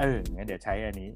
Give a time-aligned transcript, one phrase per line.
[0.00, 1.10] เอองั้นเดี๋ยวใช้อันนี้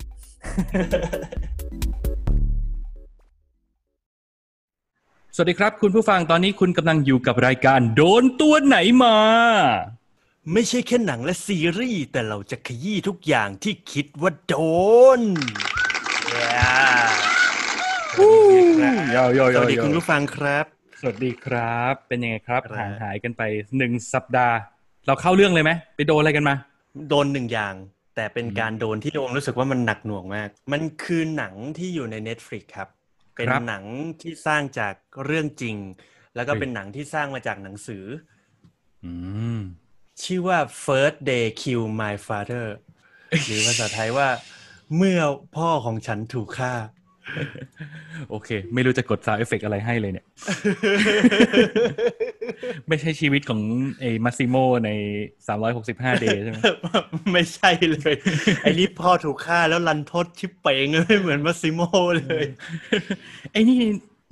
[5.35, 9.17] สวัสดีครับ คุณผู้ฟังตอนนี้คุณกำลังอยู่กับรายการโดนตัวไหนมา
[10.53, 14.55] ไม่ใช่แค่หนังและซีรีส์แต่เราจะขยี้ทุกอย่างที่คิดว่าโด
[15.19, 15.21] น
[19.15, 20.65] ยาวยาวสวัสดีคุณผู้ฟังครับ
[21.01, 23.43] สวัสดีครับ เป็นยังไงครับครับ ห่างหายกันไป
[23.77, 24.57] หนึ่งสัปดาห์
[25.07, 26.55] เราเข้าเรื่องเลยไหมไปโดนอะไรกันมา
[27.09, 27.75] โดนหนึ่งอย่าง
[28.21, 32.89] แต่เป็นการโดนที่โดนรู้สึกว่ามันหนักหน่วงมาก มันคือหนังที่อยู่ใน Netflix ครับ
[33.37, 33.85] เป็นครับหนัง
[34.21, 35.77] ที่สร้างจากเรื่องจริง
[36.35, 38.05] แล้วก็เฮ้ยเป็นหนังที่สร้างมาจากหนังสือ
[39.05, 39.13] อื
[39.59, 39.61] ม
[40.23, 42.67] ชื่อว่า First Day Kill My Father
[43.47, 44.29] หรือภาษาไทยว่า
[44.97, 45.21] เมื่อ
[45.57, 46.75] พ่อของฉันถูกฆ่า
[48.31, 50.27] โอเค ไม่รู้จะกด sound effect อะไรให้เลยเนี่ย
[52.89, 53.61] ไม่ใช่ชีวิตของ
[54.01, 54.91] ไอ้มาซิโมใน
[55.57, 56.57] 365 Days ใช่ไหม
[57.33, 58.15] ไม่ใช่เลย
[58.63, 61.81] ไอ้นี่พ่อถูกฆ่าแล้วรันทดชิบเป๋งไม่เหมือนมาซิโม
[62.19, 62.45] เลย
[63.53, 63.79] ไอ้นี่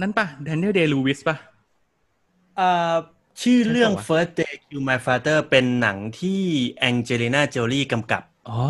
[0.01, 1.37] นั้นปะแดเนียลเดลูวิสปะ
[2.59, 2.95] อ่า
[3.43, 6.41] ชื่อเรื่องใช่ปะวะ First They Killed My Father เป็นหนังที่
[6.79, 8.63] แองเจลิน่าโจลีกำกับ อ๋อ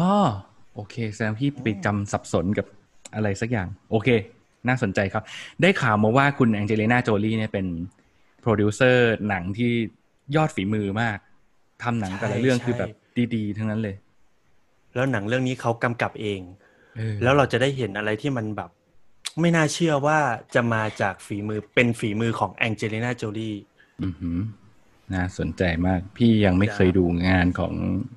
[0.75, 2.67] โอเคแสดงพี่ไปจำสับสนกับ
[3.15, 4.09] อะไรสักอย่าง โอเค
[4.69, 5.23] น่าสนใจครับ
[5.63, 7.67] ได้ข่าวมาว่าคุณแองเจลิน่าโจลีเนี่ยเป็น
[8.41, 9.71] โปรดิวเซอร์หนังที่
[10.37, 11.19] ยอดฝีมือมาก
[11.83, 12.89] ทำหนังแต่ละใช่เรื่องใช่คือแบบ
[13.35, 13.97] ดีๆ ทั้งนั้นเลย
[14.95, 16.41] แล้วหนังเรื่องนี้เขากำกับเอง
[16.97, 18.71] เออแล้วเราจะได้เห็นอะไรที่มันแบบ
[19.41, 20.19] ไม่น่าเชื่อว่า
[20.55, 23.53] จะมาจากฝีมือเป็นฝีมือของแองเจลิน่าโจลี
[24.03, 24.39] อือหือ
[25.15, 27.75] น่าสนใจมาก พี่ยังไม่เคยดูงานของ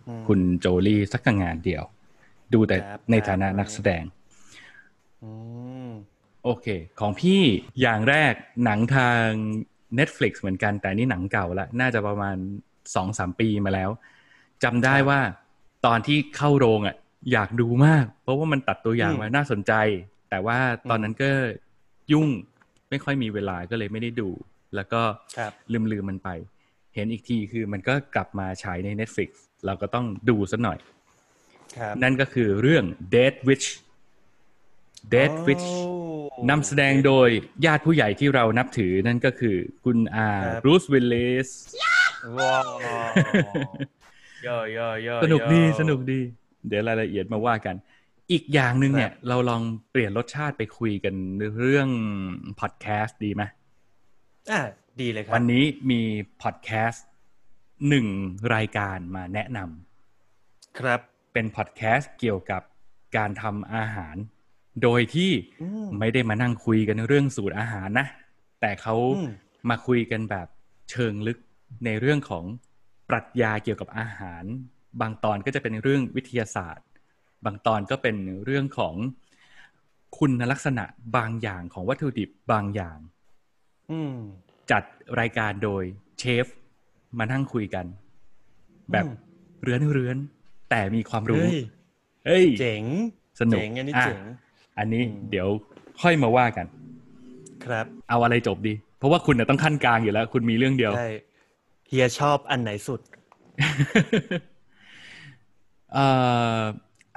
[0.07, 1.83] อืมคุณโจลี่สักงานเดียว
[2.53, 4.20] ดูแต่ครับในฐานะครับนักแสดงอืม
[6.43, 6.67] โอเค
[6.99, 7.41] ของพี่
[7.81, 8.33] อย่างแรก
[8.65, 9.25] หนังทาง
[9.99, 12.37] Netflix เหมือนกัน แต่นี่หนังเก่าละ น่าจะประมาณ
[12.95, 13.89] สองสามปีมาแล้ว
[14.63, 15.21] จำได้ครับว่า
[15.85, 16.95] ตอนที่เข้าโรงอะ
[17.31, 19.73] อยากดูมาก เพราะว่ามันตัดตัวอย่างอืมมาน่าสนใจ
[20.29, 20.57] แต่ว่า
[20.89, 21.29] ตอนนั้นก็
[22.11, 22.27] ยุ่ง
[22.89, 24.29] ไม่ค่อยมีเวลาก็เลยไม่ได้ดู
[24.75, 25.01] แล้วก็
[25.37, 26.29] ครับลืมลืมมันไป
[26.95, 29.29] เห็นอีกทีคือมันก็กลับมาฉายใน Netflix
[29.65, 30.79] เราก็ต้องดูสัหน่อย
[31.77, 33.67] ครับนั่นก็คือเรื่อง Dead Witch
[35.13, 37.29] Dead Witch โอ้นำแสดงโดย
[37.65, 41.49] ญาติผู้ใหญ่ที่เรานับถือนั่นก็คือคุณอาครับบรูซวิลลิส
[42.37, 42.69] ว้าว
[44.45, 46.19] ย่อย่อย่สนุกดีย่อสนุกดี
[46.67, 47.75] เดี๋ยวรายละเอียดมาว่ากัน
[48.31, 51.15] อีกอย่างหนึ่งเนี่ยครับเราลองเปลี่ยนรสชาติไปคุยกัน
[51.59, 51.89] เรื่อง
[52.59, 53.43] พอดแคสต์ดีไหม
[54.51, 54.61] อะ
[55.01, 56.01] ดีเลยครับ วันนี้มี
[56.41, 57.05] พอดแคสต์
[57.89, 58.07] หนึ่ง
[58.55, 60.99] รายการมาแนะนำครับ
[61.33, 62.61] เป็นพอดแคสต์เกี่ยวกับ
[63.17, 64.15] การทำอาหาร
[64.83, 68.07] โดยที่อืมไม่ได้มานั่งคุยกันเรื่องสูตรอาหารนะ
[68.61, 69.27] แต่เขาอืม
[69.69, 70.47] มาคุยกันแบบ
[70.91, 71.37] เชิงลึก
[71.85, 72.45] ในเรื่องของ
[73.09, 74.43] ปรัชญาเกี่ยวกับอาหาร
[75.01, 76.85] บางตอนก็จะเป็นเรื่องวิทยาศาสตร์
[77.45, 78.15] บางตอนก็เป็น
[78.45, 78.95] เรื่องของ
[80.17, 82.97] คุณลักษณะบางอย่างของวัตถุดิบบางอย่าง
[83.91, 84.15] อืม
[84.71, 84.83] จัด
[85.19, 85.83] รายการโดย
[86.19, 86.45] เชฟ
[87.17, 87.85] มานั่งคุยกัน
[88.91, 89.13] แบบอืม
[89.63, 91.57] เรือนเรือนๆแต่มีความรู้เฮ้ย
[92.25, 92.83] เฮ้ยเจ๋ง
[93.39, 94.21] สนุกเจ๋งอันนี้อะเจ๋ง
[94.77, 95.47] อันนี้อืมเดี๋ยว
[96.01, 96.65] ค่อยมาว่ากัน
[97.65, 101.09] ครับ เอาอะไรจบดี เพราะว่าคุณน่ะต้องขั้นกลางอยู่แล้ว คุณมีเรื่องเดียวใช่
[101.87, 103.01] เฮียชอบอันไหนสุด
[105.93, 106.05] เอ่
[106.59, 106.61] อ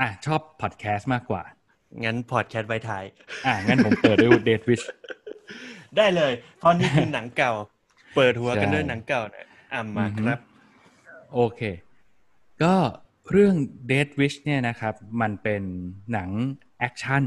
[0.01, 1.43] อะชอบพอดแคสต์มากกว่า
[2.05, 3.05] งั้นพอดแคสต์ไว้ท้าย
[3.47, 4.83] อะ งั้นผมเปิดด้วย Death Wish
[5.97, 7.53] ได้เลย เพราะนี่คือหนังเก่า
[8.17, 10.39] เปิดหัวกันใช่ด้วยหนังเก่าหน่อยอะมาอือฮึครับ
[11.35, 11.61] โอเค
[12.63, 12.75] ก็
[13.31, 13.55] เรื่อง
[13.91, 15.63] Death Wish เนี่ยนะครับ มันเป็น
[16.13, 16.31] หนัง
[16.85, 17.25] แอคชั่น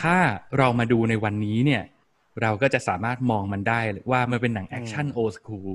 [0.00, 0.16] ถ้า
[0.58, 1.82] เรามาดูในวันนี้เนี่ย
[2.42, 3.80] เราก็จะสามารถมองมันได้
[4.10, 5.70] ว่ามันเป็นหนังแอคชั่น old school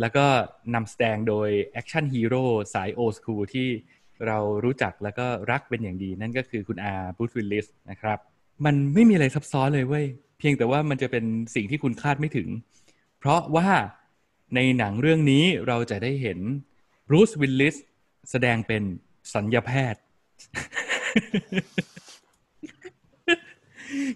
[0.00, 0.26] แล้วก็
[0.74, 3.68] นำแสดงโดยแอคชั่นฮีโร่สาย old school ที่
[4.26, 8.18] เรารู้จักแล้วก็รักเป็นอย่างดี นั่นก็คือคุณอาบรูซวิลลิสนะครับ
[8.64, 10.06] มันไม่มีอะไรซับซ้อนเลยเว้ย
[10.38, 11.24] เพียงแต่ว่ามันจะเป็น
[11.54, 12.48] สิ่งที่คุณคาดไม่ถึง
[13.18, 13.68] เพราะว่า
[14.54, 16.38] ในหนังเรื่องนี้เราจะได้เห็น
[17.08, 17.76] บรูซวิลลิส
[18.30, 18.82] แสดงเป็น
[19.34, 20.00] ศัลยแพทย์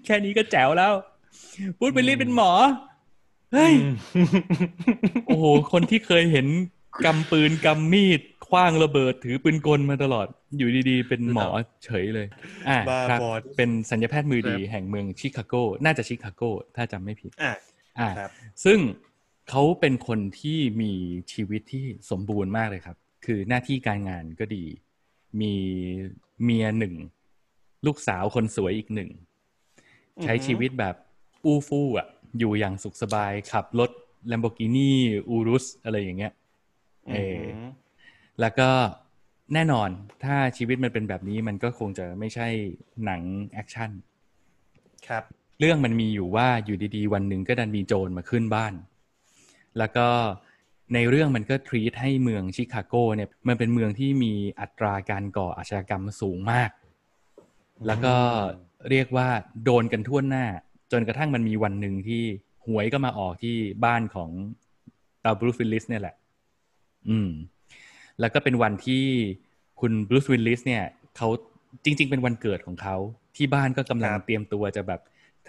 [0.05, 0.93] แค่นี้ก็แจ๋วแล้ว
[1.79, 2.50] บรูซวิลลิสเป็นหมอ
[3.53, 3.75] เฮ้ย
[5.27, 6.47] โอ้โห คนที่เคยเห็น
[7.05, 11.49] กำปืนกำมีดคว้างระเบิดถือปืนกลมาตลอด อยู่ดีๆ เป็นหมอ
[11.85, 12.27] เฉยเลย
[12.69, 15.55] อ่าบ้าครับบอเป็นสัญญาแพทย์มือดีครับแห่งเมืองชิคาโก
[15.85, 16.43] น่าจะชิคาโก
[16.77, 17.53] ถ้าจำไม่ผิด อะ
[17.99, 18.31] อ่าครับ
[18.65, 18.79] ซึ่ง
[19.50, 20.93] เขาเป็นคนที่มี
[21.33, 24.65] ชีวิตที่สมบูรณ์มากเลยครับ คือหน้าที่การงานก็ดี
[25.40, 25.54] มี
[26.42, 26.94] เมียหนึ่ง
[27.86, 29.10] ลูกสาวคนสวยอีกหนึ่ง
[30.22, 30.94] ใช้ชีวิตแบบ
[31.44, 32.08] อู้ฟู่อะ
[32.38, 33.90] อยู่อย่างสุขสบายขับรถ
[34.30, 34.90] Lamborghini
[35.36, 36.32] Urus อะไรอย่างเงี้ย
[37.12, 37.69] เออม
[38.40, 38.70] แล้วก็
[39.54, 39.88] แน่นอน
[40.25, 42.48] ถ้าชีวิตมันเป็นแบบนี้มันก็คงจะไม่ใช่
[43.04, 43.20] หนัง
[43.52, 43.90] แอคชั่น
[45.08, 45.25] ครับ
[45.60, 48.75] เรื่องมันมีอยู่ว่าอยู่ดีๆ วันหนึ่งก็ดันมีโจรมาขึ้นบ้าน
[49.78, 50.08] แล้วก็
[50.94, 56.70] ในเรื่องมันก็ treat ให้เมืองชิคาโกเนี่ยมันเป็นเมืองที่มีอัตราการก่ออาชญากรรมสูงมาก
[57.87, 58.14] แล้วก็
[58.90, 59.29] เรียกว่า
[59.64, 60.46] โดนกันทั่วหน้า
[60.93, 62.23] จนกระทั่งมันมีวันหนึ่งที่
[62.67, 64.31] หวยก็มาออกที่บ้านของ
[65.25, 66.14] ตาบรูซวิลลิสเนี่ยแหละ
[67.08, 67.31] อืม
[68.20, 69.05] แล้วก็เป็นวันที่
[69.81, 70.85] คุณบรูซวิลลิสเนี่ย
[71.17, 71.29] เขา
[71.85, 72.96] จริง ๆ เป็นวันเกิดของเขา
[73.37, 75.00] ที่บ้านก็กำลังครับเตรียมตัวจะแบบ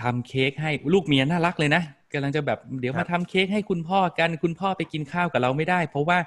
[0.02, 1.84] ทำเค้กให้ลูกเมียน่ารักเลยนะ
[2.14, 6.18] กำลังจะแบบเดี๋ยวครับมาทำเค้กให้คุณพ่อกัน คุณพ่อไปกินข้าวกับเราไม่ได้ เพราะว่า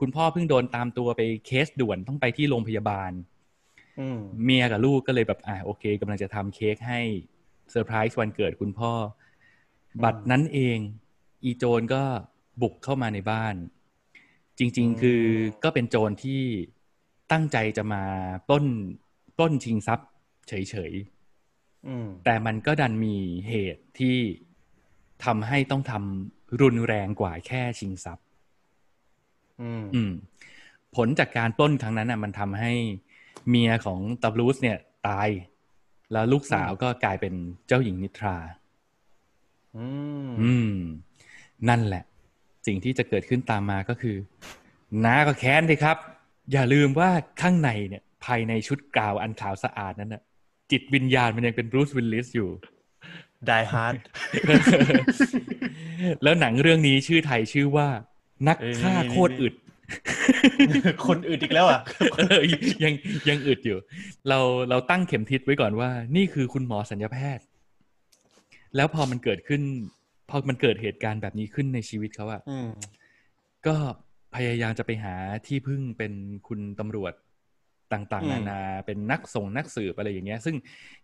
[0.00, 3.10] คุณพ่อเพิ่งโดนตามตัวไปเคสด่วนต้องไปที่โรงพยาบาล
[4.00, 7.00] อืมเมียกับลูกก็เลยแบบอ่าโอเคกำลังจะทำเค้กให้
[7.70, 8.92] เซอร์ไพรส์วันเกิดคุณพ่อ
[10.04, 10.78] บัตรนั้นเอง
[11.44, 12.02] อีโจรก็
[12.62, 13.54] บุกเข้ามาในบ้าน
[14.58, 15.22] จริง ๆ คือ
[15.64, 16.42] ก็เป็นโจรที่
[17.32, 18.02] ตั้งใจจะมา
[18.48, 18.66] ปล้น
[19.36, 20.08] ปล้นชิงทรัพย์
[20.48, 20.52] เฉ
[20.90, 20.92] ย
[21.86, 23.16] อืมๆแต่มันก็ดันมี
[23.48, 24.16] เหตุที่
[25.24, 28.26] ทำให้ต้องทำรุนแรงกว่าแค่ชิงทรัพย์
[29.60, 30.12] อืมอืม
[30.96, 32.72] ผลจากการปล้นครั้งนั้นน่ะ มันทำให้
[33.48, 34.78] เมียของตับลูสเนี่ย
[35.08, 35.28] ตาย
[36.12, 37.34] แล้วลูกสาวก็กลายเป็น
[37.66, 38.36] เจ้าหญิงนิทรา
[39.76, 39.86] อื
[40.26, 40.74] มอืม
[41.68, 42.04] นั่นแหละ
[42.66, 44.16] สิ่งที่จะเกิดขึ้นตามมาก็คือ
[45.04, 45.96] น้าก็แค้นเลยครับ
[46.52, 47.10] อย่าลืมว่า
[47.40, 50.22] ข้างในเนี่ย ภายในชุดกาวอันขาวสะอาดนั้นน่ะ
[50.70, 52.50] จิตวิญญาณมันยังเป็นบรูซวิลลิสอยู่
[53.46, 53.94] Die Hard
[56.22, 57.88] แล้วหนังเรื่องนี้ชื่อไทยชื่อว่า
[58.48, 59.54] นักเอ้ยฆ่านี่โคตรอึด
[61.06, 61.80] คนอึดอีกแล้วอะ
[62.18, 62.42] เออ
[62.84, 62.94] ยัง
[63.28, 63.78] ยังอึดอยู่
[64.28, 64.38] เรา
[64.70, 67.44] เราตั้งเข็มทิศไว้ก่อนว่า นี่คือคุณหมอศัลยแพทย์
[68.76, 69.62] แล้วพอมันเกิดขึ้น
[70.30, 72.68] พอมันเกิดเหตุการณ์แบบนี้ขึ้นในชีวิตเขาอะอืม
[73.66, 73.76] ก็
[74.34, 75.14] พยายามจะไปหา
[75.46, 76.12] ที่พึ่งเป็น
[76.48, 77.12] คุณตำรวจ
[77.92, 80.56] ต่างอืๆมนานา เป็นนักส่งนักสืบอะไรอย่างเงี้ย ซึ่ง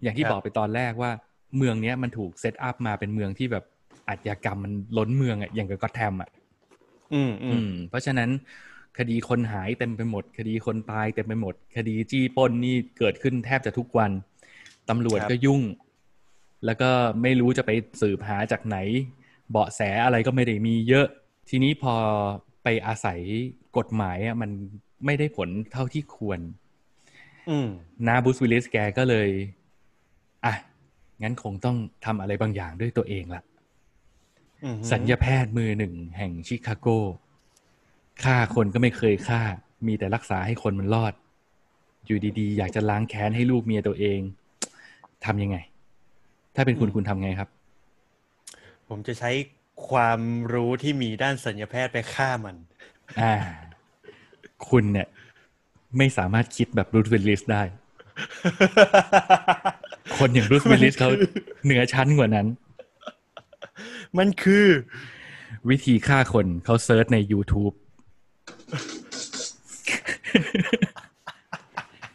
[0.03, 1.11] อย่างที่ครับบอกไปตอนแรกว่า
[1.57, 3.65] เมืองเนี้ยมันถูกเซตอัพมาเป็นเมืองที่แบบ
[4.09, 6.29] อาชญากรรมมันล้นเมืองอะอย่างกับก็อตแทมอะ
[7.13, 8.31] อืมอือืมมเพราะฉะนั้น
[8.99, 14.11] คดีคนหายเต็มไปหมด คดีคนตายเต็มไปหมด คดีจี้ปล้นนี่เกิดขึ้นแทบจะทุกวัน
[14.89, 15.63] ตำรวจครับก็ยุ่ง
[16.65, 16.91] แล้วก็
[17.23, 17.71] ไม่รู้จะไป
[18.01, 18.79] สืบหาจากไหน
[19.51, 21.07] เบาะแสอะไรก็ไม่ได้มีเยอะ
[21.49, 21.95] ทีนี้พอ
[22.63, 23.21] ไปอาศัย
[23.77, 24.51] กฎหมายอะมัน
[25.07, 26.41] ไม่ได้ผลเท่าที่ควร
[27.49, 27.67] อืม
[28.07, 29.64] นาบูสวิลลิสแกก็เลยอะ
[31.23, 33.43] งั้นคงต้องทำอะไรบางอย่างด้วยตัวเองละ
[34.65, 36.87] อืมสัญญาแพทย์มือหนึ่งแห่งชิคาโก
[38.25, 39.43] ฆ่าคนก็ไม่เคยฆ่า
[39.87, 41.15] มีแต่รักษาให้คนมันรอด
[42.07, 44.21] อยู่ดีๆ อยากจะล้างแค้นให้ลูกเมียตัวเอง
[45.25, 45.57] ทำยังไง
[46.55, 47.49] ถ้าเป็นคุณคุณทำไงครับ
[48.89, 49.31] ผมจะใช้
[49.89, 50.21] ความ
[50.55, 52.57] รู้ที่มีด้านศัลยแพทย์ไปฆ่ามัน
[53.21, 53.35] อ่า
[54.69, 55.09] คุณเนี่ย
[55.99, 57.63] ไม่สามารถคิดแบบบรูซวิลลิสได้
[60.17, 61.11] คนอย่างบรูซวิลลิสเขา
[61.65, 62.47] เหนือชั้นกว่านั้น
[64.19, 64.67] มันคือ
[65.71, 67.75] วิธีฆ่าคนเขา search ใน YouTube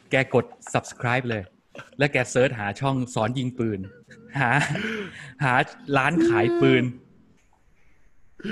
[0.09, 1.43] แกกด subscribe เลย
[1.97, 3.79] แล้วแก search หาช่องสอนยิงปืน
[4.39, 4.51] หา
[5.43, 5.53] หา
[5.97, 6.83] ร้านขายปืน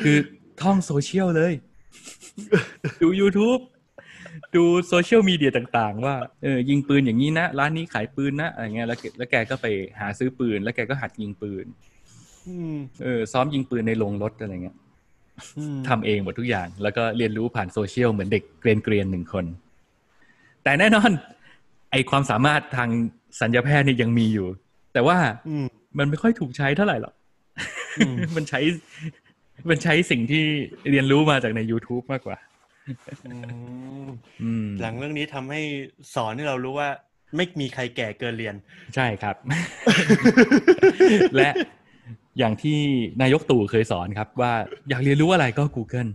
[0.03, 0.17] คือ
[0.62, 1.53] ท่องโซเชียลเลย
[3.01, 3.62] ดู YouTube
[4.56, 9.68] ดูโซเชียลมีเดียต่างๆ ว่าเออยิงปืนอย่างนี้นะ ร้านนี้ขายปืนนะอะไรเงี้ยแล้วแกแล้วแกก็ไป
[10.00, 11.66] หาซื้อปืน แล้วแกก็หัดยิงปืน
[12.48, 14.77] อืมเออซ้อมยิงปืนในโรงรถอะไรเงี้ย
[15.58, 19.46] อืมทำเองหมดทุกอย่าง แล้วก็เรียนรู้ผ่านโซเชียลเหมือนเด็กเกรียนเกรียนๆหนึ่งคน
[20.63, 21.10] แต่แน่นอน
[21.92, 22.89] ไอความสามารถทาง
[23.42, 24.48] สัญญาแพทย์เนี่ยยังมีอยู่
[24.94, 25.66] แต่ว่าอืม
[25.98, 27.13] มันไม่ค่อยถูกใช้เท่าไหร่หรอก
[27.98, 28.60] อืมมันใช้
[29.70, 30.44] มันใช้สิ่งที่
[30.92, 32.57] เรียนรู้มาจากใน YouTube มากกว่าอืมอืม
[34.82, 35.62] หลังเรื่องนี้ทำให้
[36.15, 36.89] สอนให้เรารู้ว่า
[37.36, 38.56] ไม่มีใครแก่เกินเรียน
[38.96, 39.36] ใช่ครับ
[41.36, 41.50] และ
[42.39, 42.79] อย่างที่
[43.22, 44.53] นายกตู่เคยสอนครับว่า
[44.89, 46.12] อยากเรียนรู้อะไรก็ Google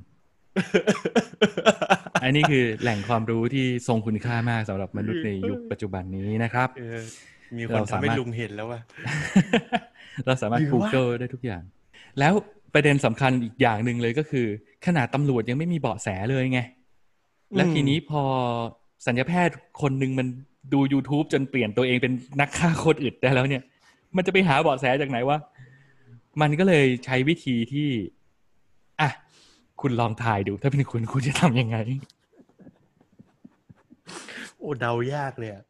[2.23, 7.01] อันนี้คือแหล่งความรู้ที่ทรงคุณค่ามากสำหรับมนุษย์ในยุคปัจจุบันนี้นะครับเออ
[7.57, 8.81] มีคนเราทำสามารถให้ลุงเห็นแล้วว่า
[10.27, 11.63] เราสามารถหรือว่า Google ได้ทุกอย่าง
[12.19, 12.35] แล้ว
[12.75, 14.47] ประเด็นสำคัญอีกอย่างหนึ่งเลยก็คือ
[14.87, 16.61] ขนาดตำรวจยังไม่มีเบาะแสเลยไง
[17.57, 18.23] แล้วทีนี้พอ
[19.07, 20.27] สัญญาแพทย์คนหนึ่งมัน
[20.73, 23.63] ดู YouTube จนเปลี่ยนตัวเองเป็นนักฆ่าโคตรอึดได้แล้วเนี่ย
[24.17, 25.39] มันจะไปหาเบาะแสจากไหนวะ
[26.41, 27.89] มันก็เลยใช้วิธีที่
[29.01, 29.11] อะ
[29.81, 31.77] คุณลองทายดู ถ้าเป็นคุณคุณจะทำยังไง
[34.59, 35.63] โอ้เดายากเลยอะ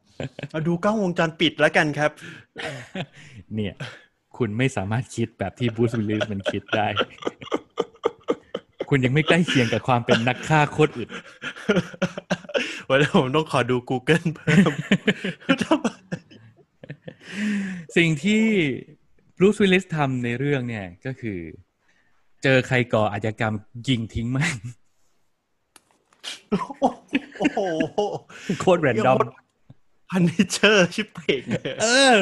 [0.49, 2.11] เอาดูกล้องวงจรปิดแล้วกันครับ
[3.55, 3.73] เนี่ย
[4.37, 6.87] คุณไม่สามารถคิดแบบที่บูสวิลลิสมันคิดได้
[8.89, 11.09] คุณยังไม่ใกล้เคียงกับความเป็นนักฆ่าโคตรอึด
[12.89, 14.71] วันนี้ผมต้องขอดู Google เพิ่ม
[15.61, 15.87] ทำไม
[17.97, 18.43] สิ่งที่
[19.37, 21.39] บรูซวิลลิสทำในเรื่องเนี่ยก็คือ
[22.43, 23.53] เจอใครก่ออาชญากรรม
[23.87, 24.57] ยิงทิ้งมัน
[27.39, 27.59] โอ้โห
[28.59, 29.17] โคตร random
[30.09, 32.15] Punisher ชิบเป่งเลยเออ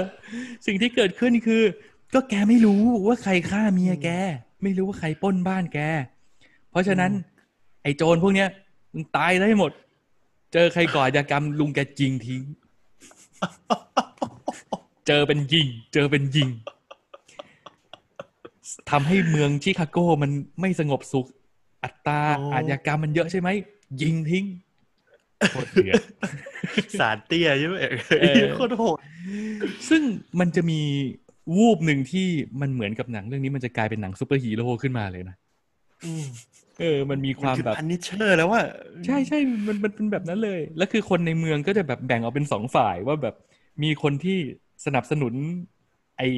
[0.65, 1.63] สิ่งที่เกิดขึ้นคือ
[2.13, 4.10] ก็แกไม่รู้ว่าใครฆ่าเมียแก
[4.63, 5.80] ไม่รู้ว่าใครปล้นบ้านแก
[6.72, 7.12] เพราะฉะนั้น
[7.84, 8.50] ไอ้โจรพวกเนี้ย
[8.94, 9.72] มึงตายได้หมด
[10.53, 12.41] เจอใครก่ออาชญากรรมลุงแกยิงทิ้ง
[15.08, 16.50] เจอเป็นยิง เจอเป็นยิง
[18.89, 21.27] ทำให้เมืองชิคาโกมันไม่สงบสุข
[21.84, 22.22] อัตรา
[22.53, 23.50] อาชญากรรมมันเยอะใช่ไหม
[24.01, 24.46] ยิงทิ้ง
[25.50, 26.01] โคตรเดือด
[27.00, 27.75] ศาลเตี้ยใช่ไหม
[28.22, 28.98] เออโคตรโหด
[29.89, 30.01] ซึ่ง
[30.39, 30.82] มันจะมี
[31.55, 32.27] วูบหนึ่งที่
[32.62, 35.36] มันเหมือนกับหนังเรื่องนี้มันจะกลายเป็นหนังซูเปอร์ฮีโร่ขึ้นมาเลยนะ
[36.79, 38.62] เออ มันมีความแบบ Punisher แล้วว่า
[39.05, 43.36] ใช่ใช่มันมันเป็นแบบนั้นเลย แล้วคือคนในเมืองก็จะแบบแบ่งออกเป็นสองฝ่ายว่าแบบ
[43.84, 44.38] มีคนที่
[44.86, 45.34] สนับสนุน
[46.17, 46.29] ไอ้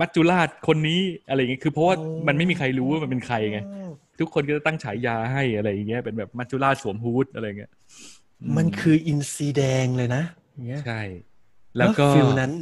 [0.00, 3.60] มัจจุราชคนนี้อะไรอย่างเงี้ยคือเพราะว่ามันไม่มีใครรู้ว่ามันเป็นใครไง
[4.20, 7.72] ทุกคนก็จะตั้งฉายาให้อะไรอย่างเงี้ยเป็นแบบมัจจุราชสวมฮูดอะไรอย่างเงี้ย
[8.56, 11.00] มันคืออินซีแดงเลยนะอย่างเงี้ยใช่
[11.76, 12.52] แล้วก็ฟิลนั้น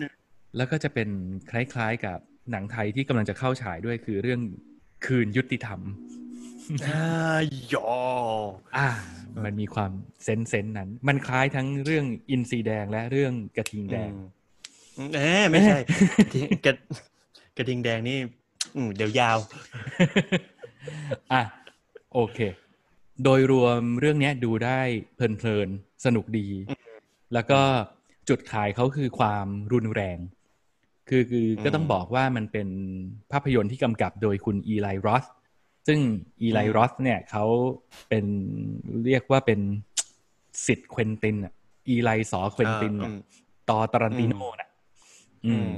[0.56, 1.08] แล้วก็จะเป็น
[1.50, 2.18] คล้าย ๆกับ
[2.50, 4.40] หนังไทยที่กำลังจะเข้าฉายด้วยคือเรื่อง
[5.06, 5.80] คืนยุติธรรม
[6.86, 7.38] อ่า
[7.72, 7.90] ยอ
[8.76, 8.88] อ่า
[9.44, 9.90] มันมีความ
[10.24, 14.12] เซนเซนนั้น มันคล้ายทั้งเรื่องอินซีแดงและเรื่องกระทิงแดง
[14.96, 15.78] อืมเอ๊ะไม่ใช่
[16.64, 16.72] กระ
[17.56, 18.18] กระทิงแดงนี่
[18.74, 19.38] อืมเดี๋ยวยาว
[21.32, 21.42] อะ
[22.14, 22.38] โอเค
[23.24, 24.80] โดยรวมเรื่องเนี้ยดูได้
[25.16, 26.48] เพลินๆ สนุกดี
[27.34, 27.60] แล้วก็
[28.28, 30.18] จุดขายเขาคือความรุนแรง
[31.08, 32.68] คือคือก็ต้องบอกว่ามันเป็น
[33.32, 35.24] ภาพยนตร์ที่กำกับโดยคุณอีไลรอส
[35.86, 36.00] ซึ่ง
[36.42, 37.44] Eli Roth เนี่ยเขา
[38.08, 38.26] เป็น
[39.06, 39.60] เรียกว่าเป็น
[40.66, 41.54] สิทธิ์เควินตินอะ
[41.88, 43.18] Eli Roth เควนตินอะอ่าอืม
[43.70, 44.70] ต่อตารันติโนน่ะ
[45.46, 45.68] อืมอืม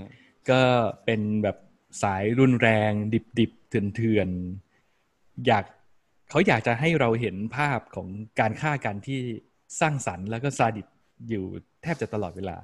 [0.50, 0.60] ก็
[1.04, 1.56] เป็นแบบ
[2.02, 5.64] สายรุนแรง ดิบดิบเถื่อนเถื่อนๆอยาก
[6.30, 8.08] เขาอยากจะให้เราเห็นภาพของ
[8.40, 9.20] การฆ่ากันที่
[9.80, 10.86] สร้างสรรค์แล้วก็ซาดิสต์
[11.28, 11.44] อยู่
[11.82, 12.56] แทบจะตลอดเวลา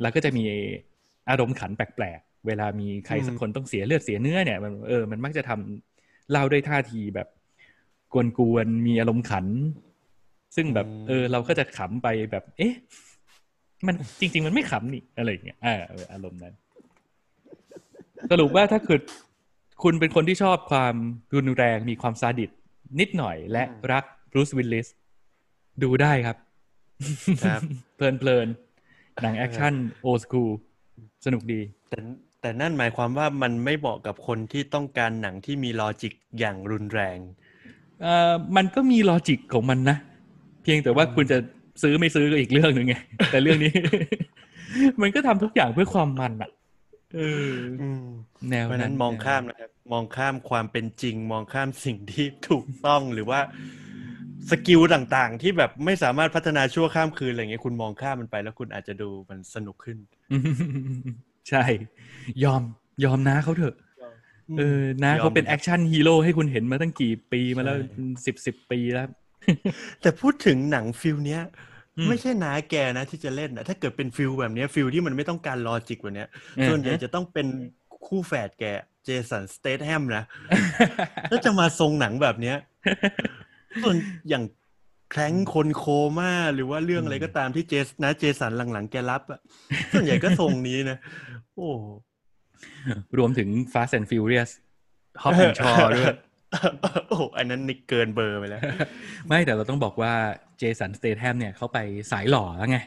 [0.00, 0.44] แล้วก็จะมี
[1.30, 7.28] อารมณ์ขันแปลกๆ เวลามีใครสักคนต้องเสียเลือดเสียเนื้อเนี่ยมันเออมันมักจะทำเล่าด้วยท่าทีแบบ
[8.38, 9.46] กวนๆ มีอารมณ์ขัน
[10.56, 12.74] ซึ่งแบบอืมเออ เราก็จะขำไปแบบ เอ๊ะ
[13.86, 16.54] มันจริง ๆ มันไม่ขำนี่อะไรอย่างเงี้ยอ่าเอออารมณ์นั้น
[18.30, 19.00] สรุปว่าถ้าเกิด
[19.82, 20.94] คุณเป็นคนที่ชอบความ
[21.34, 22.50] รุนแรงมีความซาดิสต์
[23.00, 24.86] นิดหน่อยและรักบรูซวิลลิส
[25.82, 26.36] ดูได้ครับ
[27.46, 27.60] ครับ
[27.96, 30.50] เพลินเพลินๆหนังแอคชั่น old school
[31.24, 31.60] สนุกดี
[31.90, 31.98] แต่
[32.40, 37.18] แต่นั่นหมายความว่ามันไม่เหมาะกับคนที่ต้องการหนังที่มี logic อย่างรุนแรง
[38.02, 39.96] เอ่อมันก็มี logic ของมันนะ
[40.62, 41.38] เพียงแต่ว่าคุณจะ
[41.82, 42.94] ซื้อไม่ซื้อก็อีกเรื่องหนึ่งไง
[43.32, 43.72] แต่เรื่องนี้
[45.00, 46.50] มันก็ทำทุกอย่างเพื่อความมันอะ
[47.14, 48.06] เอออืม
[48.50, 53.40] แนวเพราะฉะนั้นั้นนมองข้ามนะครับ มองข้ามความเป็นจริง มองข้ามสิ่งที่ถูกต้องหรือว่า
[54.50, 59.98] skill ต่างๆ ที่แบบไม่สามารถพัฒนาชั่วข้ามคืนอะไรเงี้ยคุณมองข้ามมันไปแล้วคุณอาจจะดูมันสนุกขึ้น
[60.32, 60.42] อืม
[61.48, 61.64] ใช่
[62.44, 62.62] ยอม
[63.04, 63.76] ยอมนะเขาเถอะ
[64.58, 67.76] เออนะเขาเป็น action hero ให้คุณเห็นมาตั้งกี่ปีมาแล้ว
[68.26, 69.08] สิบสิบปีแล้ว
[70.02, 71.42] แต่พูดถึงหนัง feel เนี้ย
[71.98, 77.46] อืมไม่ใช่นาแกนะที่จะเล่นนะถ้าเกิดเป็น feel แบบเนี้ย feel ที่มันไม่ต้องการ logic แบบเนี้ยอืมส่วนใหญ่จะต้องเป็น
[78.06, 78.64] คู่แฝดแก
[79.04, 80.24] เจสันสเตทแฮมนะ
[81.30, 82.56] ถ้าจะมาทรงหนังแบบเนี้ย
[83.82, 83.96] ส่วน
[84.28, 84.44] อย่าง
[85.10, 85.84] Crank คนโค
[86.18, 89.40] ม่าหรือว่าเรื่องอะไรก็ตามที่เจสนะเจสันหลังๆแกรับอะ
[89.92, 90.98] ส่วนใหญ่ก็ทรงนี้นะ
[91.54, 91.70] โอ้
[93.18, 94.50] รวมถึง Fast and Furious
[95.22, 96.06] Hobbs and Shaw ด้วย
[97.08, 98.60] โอ้อันนั้นนี่เกินเบอร์ไปแล้ว
[99.28, 100.12] ไม่แต่เราต้องบอกว่า
[100.58, 101.78] เจสันสเตทแฮมเนี่ยเขาไป
[102.12, 102.78] สายหล่อแล้วไง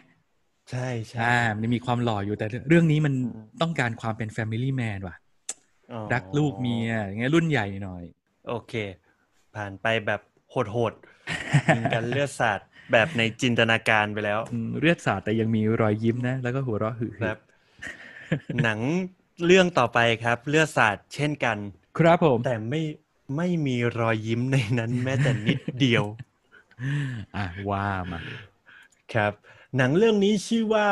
[0.72, 5.16] ใช่ใช่อ่ามันมีความหล่ออยู่แต่เรื่องนี้มันอืมต้องการความเป็น Family Man ว่ะ
[5.92, 8.04] อ๋อรักลูกเมียอย่างเงี้ยรุ่นใหญ่หน่อย
[8.50, 8.74] โอเค
[9.56, 12.60] ผ่านไปแบบ โหดๆยิงกันเลือดสาด
[12.92, 17.38] แบบในจินตนาการไปแล้วอืมเลือดสาดแต่ยังมีรอยยิ้มนะ แล้วก็หัวเราะหึ่ครับ
[18.64, 18.80] หนัง
[19.46, 21.58] เรื่องต่อไปครับ เลือดสาดเช่นกัน
[21.98, 22.82] ครับผม แต่ไม่
[23.38, 26.04] ไม่มีรอยยิ้มในนั้นแม้แต่นิดเดียว
[27.38, 28.20] อะว่ามา
[29.14, 29.32] ครับ
[29.78, 30.90] หนังเรื่องนี้ชื่อว่า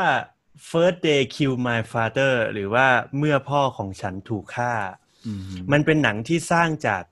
[0.69, 2.87] First Day Kill My Father หรือว่า
[3.17, 4.73] เมื่อพ่อของฉันถูกฆ่า
[5.25, 7.03] อืมมันเป็นหนังที่สร้างจาก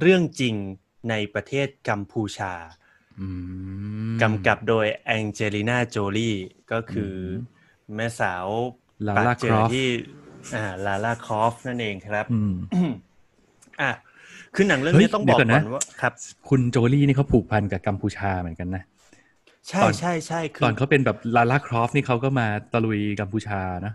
[0.00, 0.54] เรื่องจริง
[1.10, 2.52] ในประเทศกัมพูชา
[3.20, 3.28] อื
[4.12, 6.30] มกำกับโดยแองเจลิน่าโจลี
[6.72, 8.46] ก็คืออแม่สาว
[9.06, 9.86] ลาปากล่าเจครออฟที่
[10.54, 12.54] อ่าลาล่าครอฟนั่นเองครับอืม
[13.80, 13.92] อะ
[14.54, 16.12] คือหนังเรื่องเฮ้ยนี้ต้องบอกเดี๋ยวก่ก่ออนนนะว่าครับ
[16.48, 18.82] คุณโจลี่นี่เขาผูกพันกับกัมพูชาเหมือนกันนะ
[19.68, 23.92] ใช่ตอนใช่ใช่คืตออนเขาเป็นแบบลาล่าครอฟนี่เขาก็มาตะลุยกัมพูชานะ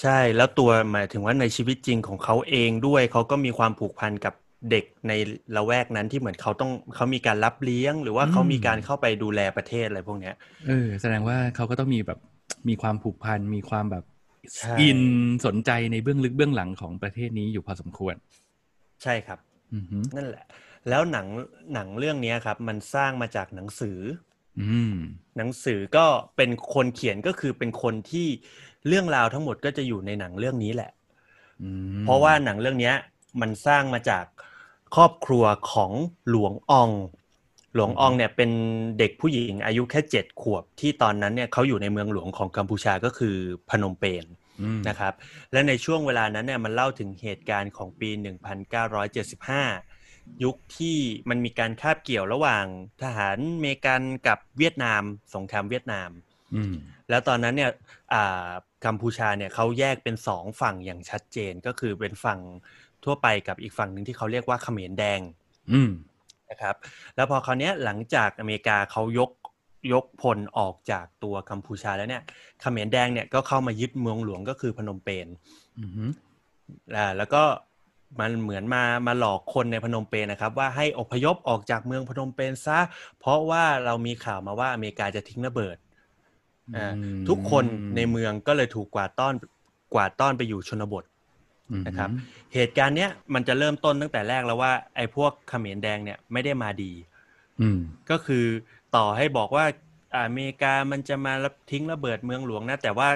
[0.00, 4.34] ใช่แล้วตัวหมายถึงว่าในชีวิตจริงของเขาเองด้วยเขาก็มีความผูกพันกับ
[4.70, 5.12] เด็กใน
[5.56, 10.34] ละแวกนั้นที่เหมือนเขาต้องเขามีการรับเลี้ยง หรือว่าเขามีการเข้าไปดูแลประเทศอะไรพวกเนี้ย
[10.68, 12.18] เออแสดงว่าเขาก็ต้องมีแบบ
[12.68, 14.04] มีความผูกพันมีความแบบ
[14.56, 15.00] ใช่อิน
[15.46, 18.14] สนใจในเบื้องลึกเบื้องหลังของประเทศนี้อยู่พอสมควร
[19.02, 19.38] ใช่ครับ
[19.74, 20.44] อือหือนั่นแหละ
[20.88, 21.26] แล้วหนัง
[21.74, 23.98] หนังเรื่องนี้ครับ มันสร้างมาจากหนังสือ
[24.60, 24.94] อืม
[25.36, 28.28] หนังสือก็เป็นคนเขียนก็คือเป็นคนที่
[28.88, 30.90] เรื่องราวทั้งหมดก็จะอยู่ในหนังเรื่องนี้แหละ
[31.62, 32.94] อืมเพราะว่าหนังเรื่องเนี้ย
[33.40, 34.24] มันสร้างมาจาก
[34.94, 35.92] ครอบครัวของ
[36.30, 36.90] หลวงออง
[37.74, 38.50] หลวงอองเนี่ยเป็น
[38.98, 43.36] เด็กผู้หญิงอายุแค่เจ็ดขวบที่ตอนนั้นเนี่ยเขาอยู่ในเมืองหลวงของกัมพูชาก็คือ
[43.70, 44.24] พนมเปญ
[44.62, 45.14] อืมนะครับ
[45.52, 48.10] และในช่วงเวลานั้นเนี่ยมันเล่าถึงเหตุการณ์ของปี
[49.26, 50.96] 1975 ยุคที่
[51.28, 52.64] มันมีการคาบเกี่ยวระหว่าง
[53.02, 55.02] ทหารอเมริกันกับเวียดนาม
[55.34, 56.10] สงครามเวียดนาม
[56.54, 56.74] อืม
[57.10, 57.70] แล้วตอนนั้นเนี่ย
[58.14, 58.48] อ่า
[58.86, 62.40] กัมพูชาเนี่ยเขาแยกเป็นสองฝั่งอย่างชัดเจนก็คือเป็นฝั่ง
[63.04, 65.20] ทั่วไปกับอีกฝั่งหนึ่งที่เขาเรียกว่าเขมรแดง
[65.72, 65.90] อืม
[66.50, 66.74] นะครับ
[67.14, 69.30] แล้วพอคราวเนี้ยหลังจากอเมริกาเขายก
[69.92, 72.22] ยกพลออกจากตัวกัมพูชาแล้วเนี่ย
[72.60, 75.26] เขมรแดงเนี่ยก็เข้ามายึดเมืองหลวงก็คือพนมเปญ
[75.80, 76.10] อือหือ
[76.96, 77.42] อ่าแล้วก็
[78.20, 82.78] มันเหมือนมามาหลอกคนในพนมเปญนะครับ ว่าให้อพยพออกจากเมืองพนมเปญซะ
[83.18, 85.76] เพราะว่าเรามีข่าวมาว่าอเมริกาจะทิ้งระเบิด
[86.76, 87.64] อ่าอืมทุกคน
[87.96, 89.34] ในเมืองก็เลยถูกกวาดต้อน
[89.94, 91.09] กวาดต้อนไปอยู่ชนบทอืม
[91.86, 92.10] นะครับ
[92.54, 96.92] เหตุการณ์เนี้ยมันจะเริ่มต้นตั้งแต่แรกแล้วว่าไอ้พวกเขมรแดงเนี่ยไม่ได้มาดี
[97.60, 97.78] อืม
[98.10, 98.46] ก็คือ
[98.96, 99.64] ต่อให้บอกว่า
[100.14, 103.08] อ่าอเมริกามันจะมารับทิ้งระเบิดเมืองหลวงนะ แต่ว่า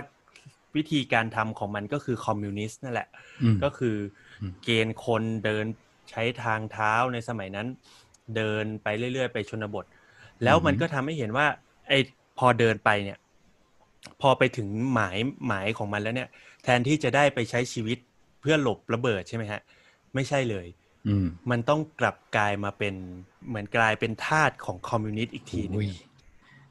[0.77, 3.09] วิธีการทำของมันก็คือคอมมิวนิสต์นั่นแหละ
[3.43, 3.97] อืมก็คือ
[4.41, 5.65] อมเกณฑ์คนเดิน
[6.11, 7.67] ใช้ทางเท้าในสมัยนั้น
[8.37, 9.85] เดินไปเรื่อยๆ ไปชนบท
[10.45, 11.47] แล้วมันก็ทำให้เห็นว่า
[11.89, 11.99] ไอ้
[12.39, 13.19] พอเดินไปเนี่ย
[14.21, 16.29] พอไปถึงหมายหมายของมันแล้วเนี่ย
[16.65, 17.99] แทนที่จะได้ไปใช้ชีวิต
[18.45, 19.61] เพื่อหลบระเบิดใช่ไหมฮะ
[20.15, 20.67] ไม่ใช่เลย
[21.09, 22.95] อืมมันต้องกลับกลายมาเป็น
[23.49, 25.91] เหมือนกลายเป็นทาสของคอมมิวนิสต์อีกทีหนึงอุ้ย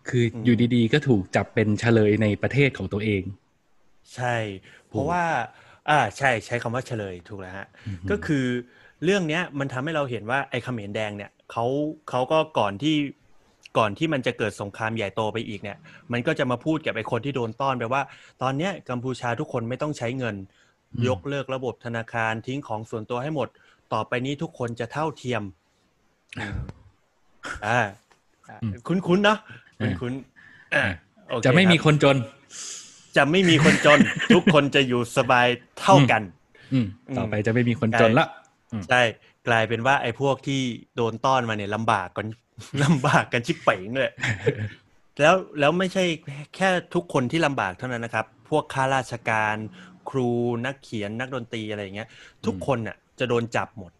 [0.09, 3.23] คืออมอยู่ดีๆ ก็ถูกจับเป็นเฉลยในประเทศของตัวเอง
[4.15, 4.35] ใช่
[4.87, 5.23] เพราะว่า
[5.89, 8.45] อ่าใช่ใช้คำว่าเฉลยถูกแล้วฮะอืมก็คือ
[9.03, 11.65] เรื่องเนี้ยมันทำให้เราเห็นว่าไอ้เขมรแดงเนี่ยเขา
[12.09, 12.95] เขาก็ก่อนที่
[13.77, 15.77] ก่อนที่มันจะเกิดสงครามใหญ่โตไปอีกเนี่ย
[16.11, 18.01] มันก็จะมาพูดกับไอ้คนที่โดนต้อนไปว่า
[18.41, 20.35] ตอนเนี้ยกัมพูชาทุกคนไม่ต้องใช้เงิน
[21.07, 23.47] ยกเลิกระบบธนาคารทิ้งของส่วนตัวให้หมด
[23.93, 25.43] ต่อไปนี้ทุกคนจะเท่าเทียม
[27.65, 27.79] อ่า
[28.49, 29.37] อ่าคุ้นๆเนาะ
[30.01, 30.83] คุ้นๆอ่า
[31.29, 32.17] โอเคจะไม่มีรับคนจน
[33.17, 33.99] จะไม่มีคนจน
[34.35, 35.47] ทุกคนจะอยู่สบาย
[35.81, 36.21] เท่ากัน
[36.73, 36.85] อืม
[37.17, 38.27] ต่อไปจะไม่มีคนจนละ
[38.71, 39.01] อืมใช่
[39.47, 40.61] กลายเป็นว่าไอ้พวกที่
[40.95, 42.27] โดนต้อนมาเนี่ยลำบากกัน
[42.83, 44.11] ลำบากกันชิบเป๋งเลย
[45.21, 46.03] แล้วแล้วไม่ใช่
[46.55, 49.55] แค่ทุกคนที่ลำบากเท่านั้นนะครับ พวกข้าราชการ
[50.09, 50.29] ครู
[50.65, 52.09] นักเขียนนักดนตรีอะไรอย่างเงี้ย
[52.45, 53.91] ทุกคนน่ะ จะโดนจับหมด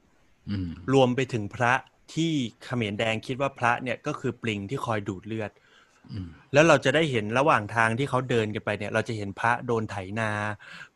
[0.50, 1.74] อืมรวมไปถึงพระ
[2.14, 5.52] ที่เขมรแดงคิดว่าพระเนี่ยก็คือปลิงที่คอยดูดเลือด
[6.12, 10.32] อืมแล้วเราจะได้เห็นระหว่างทางที่เขาเดินกันไปเนี่ย เราจะเห็นพระโดนไถนา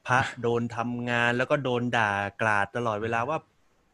[0.08, 3.38] พระโดนทำงาน แล้วก็โดนด่ากราดตลอดเวลาว่า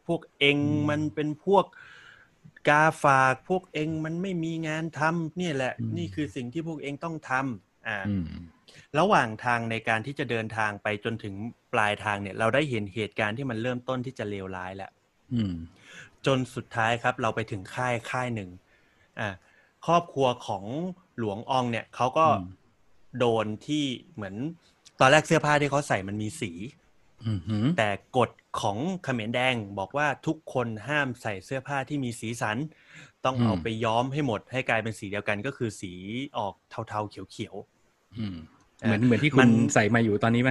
[0.06, 0.56] พวกเอง
[0.90, 1.64] มันเป็นพวก
[2.68, 8.24] กาฝากพวกเองมันไม่มีงานทำเนี่ยแหละ นี่คือสิ่งที่พวกเองต้องทำอ่าอืม
[8.98, 11.34] ระหว่างทางในการที่จะเดินทางไปจนถึง
[11.72, 14.90] ปลายทางเนี่ย เราได้เห็นเหตุการณ์ที่มันเริ่มต้นที่จะเลวร้ายแล้ว
[15.34, 15.54] อืม
[16.26, 18.50] จนสุดท้ายครับ เราไปถึงค่ายค่ายหนึ่ง
[19.20, 19.34] อ่า
[19.86, 20.64] ครอบครัวของ
[21.18, 22.46] หลวงอองเนี่ยเขาก็อืม
[23.18, 23.84] โดนที่
[24.14, 24.36] เหมือน
[25.00, 26.52] ตอนแรกเสื้อผ้าที่เขาใส่มันมีสี
[27.26, 32.56] อืมหืมแต่กฎของเขมรแดงบอกว่าทุกคนห้ามใส่เสื้อผ้าที่มีสีสัน
[33.24, 35.92] ต้องเอาไปย้อมให้หมดให้กลายเป็นสีเดียวกันก็คือสี
[36.38, 36.54] ออก
[36.88, 37.54] เทาๆเขียว
[38.18, 38.36] อืม
[38.82, 40.50] เหมือนเหมือนที่คุมัณนใส่มาอยู่ตอนนี้ไหม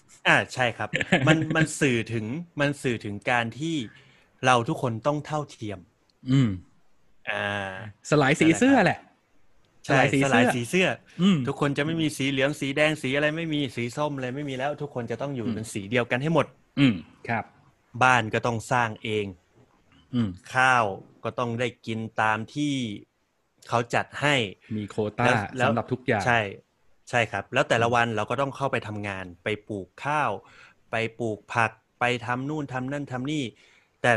[0.00, 0.90] ๆอ่าใช่ครับ
[1.26, 2.26] มันมันสื่อถึง
[2.60, 3.76] มันสื่อถึงการที่
[4.44, 5.78] เราทุกคนต้องเท่าเทียม
[6.30, 6.48] อืม
[7.28, 7.42] อ่า
[8.10, 8.98] สลายสีเสื้อแหละ
[9.86, 10.86] ใช่สลายสีเสื้อ
[11.22, 16.46] อืมทุกคนจะไม่มีสีเหลืองสีแดงสีอะไรไม่มีสีส้มอะไรไม่มีแล้ว ทุกคนจะต้องอยู่อืมเป็นสีเดียวกันให้หมด
[16.78, 16.94] อืม
[17.28, 17.44] ครับ
[18.02, 19.26] บ้านก็ต้องสร้างเอง
[20.14, 20.84] อืมข้าว
[21.24, 22.74] ก็ต้องได้กินตามที่
[23.68, 24.34] เขาจัดให้
[24.76, 26.38] มีโควต้าแล้วแล้วสำหรับทุกอย่างใช่
[27.12, 30.30] ใช่ครับ แล้วแต่ละวันเราก็ต้องเข้าไปทำงาน ไปปลูกข้าว
[30.90, 31.70] ไปปลูกผัก
[32.00, 33.42] ไปทำนู่นทำนั่นทำนี่
[34.02, 34.12] แต่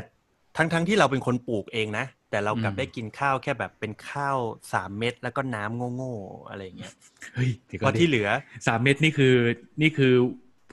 [0.58, 4.38] ทั้งทั้งที่เราเป็นคนปลูกเองนะ แต่เรากลับอืมได้กินข้าวแค่แบบเป็นข้าว
[4.74, 6.94] สามเม็ดแล้วก็น้ำโง่ๆอะไรอย่างเงี้ย
[7.36, 8.30] เฮ้ยเดี๋ยวเพก่อนราะดิที่เหลือ
[8.68, 9.34] สามเม็ดนี่คือ
[9.82, 10.14] นี่คือ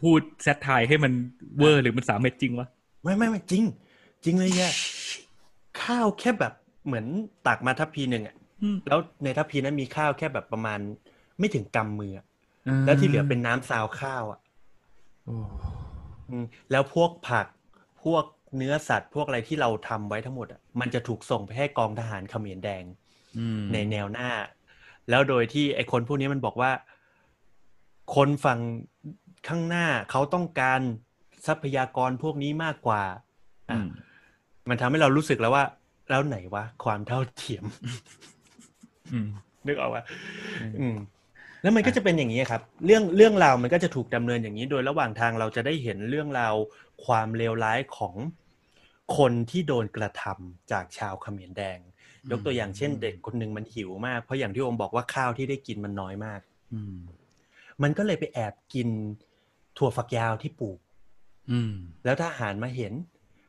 [0.00, 1.12] พูดแซทไทายให้มัน
[1.58, 2.68] เวอร์หรือมันสามเม็ดจริงวะ
[3.02, 3.64] ไม่ไม่ไม่จริง
[4.24, 4.68] จริงเลยแย่
[5.82, 6.52] ข้าวแค่แบบ
[6.86, 7.06] เหมือน
[7.46, 10.80] ตักมาทัพพีหนึ่งอะอืมแล้วในทัพพีนั้นมีข้าวแค่แบบประมาณ
[11.38, 14.40] ไม่ถึงกำมืออะาแล้วที่เหลือเป็นน้ำซาวข้าวอะ
[15.24, 15.36] โอ้
[16.30, 17.46] อืมแล้วพวกผัก
[18.04, 18.24] พวก
[18.56, 22.84] เนื้อสัตว์พวกอะไรที่เราทำไว้ทั้งหมดอะมันจะถูกส่งไปให้กองทหารเขมรแดง
[23.38, 24.30] อืมในแนวหน้า
[25.10, 26.70] แล้วโดยที่ไอ้คนพวกนี้มันบอกว่า
[28.14, 28.60] คนฝั่ง
[29.48, 30.80] ข้างหน้าเขาต้องการ
[31.46, 33.02] ทรัพยากรพวกนี้มากกว่า
[33.70, 33.88] อือะม
[34.68, 35.64] มันทำให้เรารู้สึกแล้วว่า
[36.10, 37.64] แล้วไหนวะความเท่าเทียม
[39.12, 39.28] อืม
[39.66, 40.02] นึกออกว่า
[40.60, 40.96] อืมอืม
[41.62, 46.54] แล้วมันก็จะเป็นอย่างนี้ครับ เรื่องเรื่องราวมันก็จะถูกดำเนินอย่างนี้ โดยระหว่างทางเราจะได้เห็นเรื่องราว
[47.04, 48.14] ความเลวร้ายของ
[49.16, 51.78] คนที่โดนกระทำจากชาวเขมรแดง
[52.30, 56.40] ยกตัวอย่างเช่น เด็กคนหนึ่งมันหิวมาก เพราะอย่างที่โอมบอกว่าข้าวที่ได้กินมันน้อยมาก
[56.74, 56.96] อืม
[57.82, 58.88] มันก็เลยไปแอบกิน
[59.78, 60.78] ถั่วฝักยาวที่ปลูก
[61.50, 62.92] อืม แล้วทหารมาเห็น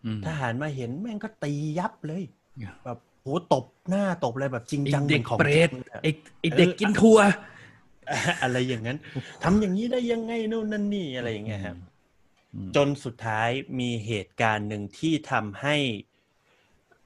[0.05, 2.23] อืมทหารมาเห็นแม่งก็ตียับเลย
[2.57, 6.07] เนี่ยแบบโหตบหน้าตบอะไรแบบจริงไอจังเด็กหมือนของเปรตจงอะไอ
[6.41, 7.17] ไอเด็กกินทัว
[8.43, 8.97] อะไรอย่างนั้น
[9.43, 11.77] ทำอย่างนี้ได้ยังไงนู่นนั่นนี่อะไรอย่างเงี้ยครับ
[12.53, 15.75] อืมจนสุดท้ายมีเหตุการณ์หนึ่งที่ทำให้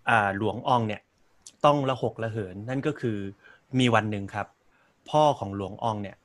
[0.09, 1.01] อ่าหลวงอองเนี่ย
[1.65, 3.17] ต้องละหกละเหิน นั่นก็คือ
[3.79, 4.47] มีวันหนึ่งครับ
[5.09, 6.17] พ่อของหลวงอองเนี่ย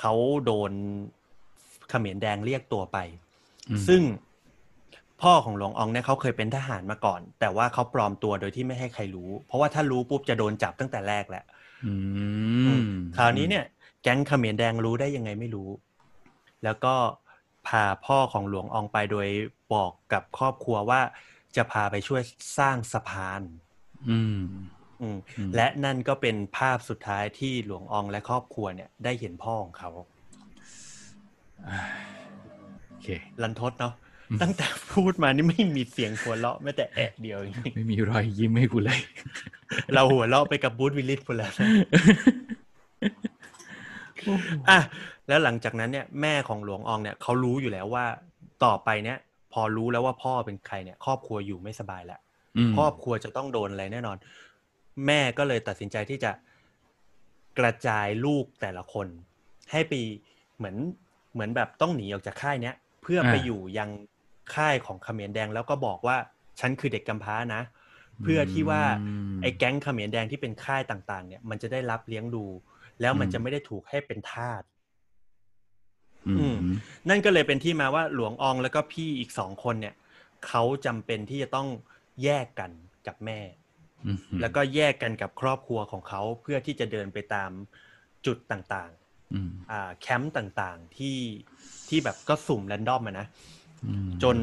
[0.00, 0.72] เขาโดน
[1.88, 2.98] เขมรแดงเรียกตัวไป
[3.70, 4.02] อืมซึ่ง
[5.22, 11.44] พ่อของหลวงอองเนี่ยเขาเคยเป็นทหารมาก่อน แต่ว่าเขาปลอมตัวโดยที่ไม่ให้ใครรู้ เพราะว่าถ้ารู้ปุ๊บจะโดนจับตั้งแต่แรกแหละ
[11.86, 11.94] อื
[12.76, 12.78] ม
[13.16, 13.64] คราวนี้เนี่ย
[14.02, 15.70] แก๊งเขมรแดงรู้ได้ยังไงไม่รู้
[16.64, 16.94] แล้วก็
[17.66, 19.28] พาพ่อของหลวงอองไปโดย
[19.74, 21.00] บอกกับครอบครัวว่า
[21.56, 22.22] จะพาไปช่วย
[22.58, 23.40] สร้างสะพาน
[24.10, 24.42] อืม
[25.00, 29.90] อืมอืมและนั่นก็เป็นภาพสุดท้ายที่หลวงอองและครอบครัวเนี่ย ได้เห็นพ่อของเขา
[32.88, 33.08] โอเค
[33.42, 33.94] ลันทดเนาะ
[34.30, 41.66] อืมตั้งแต่พูดมานี่ไม่มีเสียงหัวเราะแม้แต่แอะเดียวจริงไม่มีรอยยิ้มให้กูเลยๆเราหัวเราะไปกับบูธวิลลิสพูดแล้วนะ
[44.68, 44.80] อะ
[45.28, 48.06] แล้วหลังจากนั้นเนี่ยแม่ของหลวงอองเนี่ยเขารู้อยู่แล้วว่า
[48.64, 49.18] ต่อไปเนี่ย
[49.52, 52.20] พอรู้แล้วว่าพ่อเป็นใครเนี่ย ครอบครัวอยู่ไม่สบายแล้ว
[52.68, 54.16] มครอบครัวจะต้องโดนอะไรแน่นอน
[55.06, 56.32] แม่ก็เลยตัดสินใจที่จะ
[57.58, 59.06] กระจายลูกแต่ละคน
[59.72, 59.92] ให้ไป
[60.56, 60.76] เหมือน
[61.34, 63.90] เหมือนแบบต้องหนีออกจากค่ายเนี้ยเพื่อไปอยู่ยัง
[64.54, 66.16] ค่ายของเขมรแดงแล้วก็บอกว่า
[66.60, 67.62] ฉันคือเด็กกำพร้านะ
[68.22, 68.82] เพื่อที่ว่า
[69.30, 72.44] มไอ้แก๊งเขมรแดงที่เป็นค่ายต่าง ๆ เนี่ย มันจะได้รับเลี้ยงดู
[73.00, 74.62] แล้วมันอืมจะไม่ได้ถูกให้เป็นทาส
[76.28, 76.56] อือืมม
[77.08, 79.94] นั่นก็เลยเป็นที่มาว่าหลวงอองแล้วก็พี่อีกสองคนเนี่ย
[80.46, 81.68] เขาจำเป็นที่จะต้อง
[82.22, 82.70] แยกกัน
[83.06, 83.40] กับแม่
[84.06, 87.50] อืมแล้วก็แยกกันกับครอบครัวของเขาเพื่อที่จะเดินไปตาม
[88.26, 88.90] จุดต่าง
[89.34, 91.18] อืมๆอ่าแคมป์ต่างๆที่
[91.88, 93.26] ที่แบบก็สุ่มแรนดอมอะนะ
[93.84, 94.36] อืมจน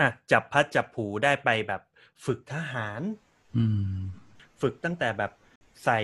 [0.00, 1.82] อะจับพัดจับผูได้ไปแบบ
[2.24, 3.02] ฝึกทหาร
[3.56, 3.98] อืม
[4.60, 5.32] ฝึกตั้งแต่แบบ
[5.84, 6.00] ใส่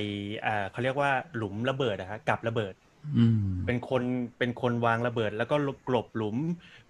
[0.46, 2.74] อ่าเขาเรียกว่าหลุมระเบิดอะฮะกับระเบิด
[3.18, 4.02] อืมเป็นคน
[4.38, 5.56] เป็นคนวางระเบิด แล้วก็
[5.88, 6.36] กลบหลุม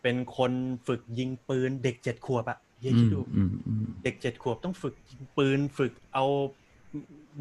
[0.03, 0.53] เป็นคน
[0.87, 6.24] ฝึกยิงปืน เด็กเจ็ดขวบอะเฮียคิดดูอืมอืมเด็กเจ็ดขวบต้องฝึกยิงปืนฝึกเอา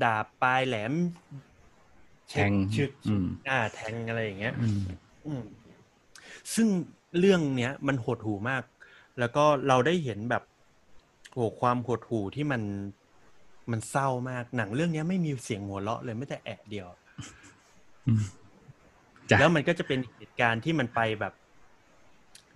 [0.04, 0.94] ดาบปลายแหลม
[2.30, 4.82] แทงชึกอืมอ่า แทงอะไรอย่างเงี้ยอืม
[5.26, 5.44] อืม
[6.54, 6.68] ซึ่ง
[7.20, 8.64] เรื่องเนี้ย มันหดหูมาก
[9.20, 10.44] แล้วก็เราได้เห็นแบบ
[11.34, 12.62] โอ้ความหดหูที่มัน
[13.72, 16.88] มันเศร้ามากหนังเรื่องเนี้ยไม่มีเสียงหัวเราะเลยไม่แต่แอะเดียว
[18.08, 18.22] อืม
[19.30, 21.34] จ้ะแล้วมันก็จะเป็นเหตุการณ์ที่มันไปแบบ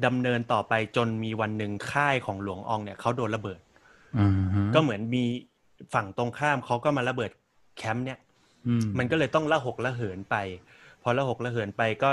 [0.05, 3.61] ดำเนินต่อไปจนมีวันหนึ่งค่ายของหลวงอองเนี่ยเขาโดนระเบิด
[4.19, 5.23] อ่าฮะก็เหมือนมี
[5.93, 7.31] ฝั่งตรงข้ามเขาก็มาระเบิด
[7.77, 8.19] แคมป์เนี่ย
[8.67, 10.35] อืมันก็เลยต้องละหกละเหินไป
[11.01, 12.09] พอละหกละเหินไปก็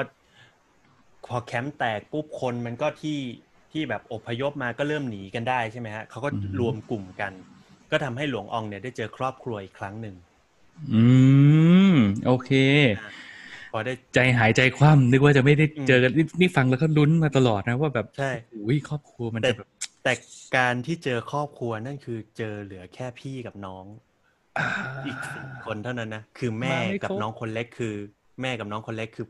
[1.28, 3.18] พอแคมป์แตกปุ๊บคนมันก็ที่
[3.72, 6.28] ที่แบบอพยพมาก็เริ่มหนีกันได้ใช่ไหมฮะเขาก็
[6.60, 7.32] รวมกลุ่มกัน
[7.90, 10.14] ก็ทำให้หลวงอองเนี่ยได้เจอครอบครัวอีกครั้งหนึ่ง
[10.92, 11.04] อื
[11.92, 11.94] ม
[12.26, 12.50] โอเค
[13.72, 18.30] พอได้ใจหายใจคว่ำนึกว่าจะไม่ได้อืมเจอกันนี่นี่ฟังแล้วก็ลุ้นมาตลอดนะว่าแบบใช่
[18.66, 19.68] อุ้ยครอบครัวมันแต่จะแบบ
[20.04, 20.12] แต่
[20.56, 23.84] การที่เจอครอบครัวนั่นคือเจอเหลือแค่พี่กับน้อง
[24.58, 24.68] อ่า
[25.06, 27.94] อีกสี่คนเท่านั้นนะคือแม่มาไม่กับครบน้องคนเล็กคือ
[28.40, 29.26] แม่กับน้องคนเล็กคือ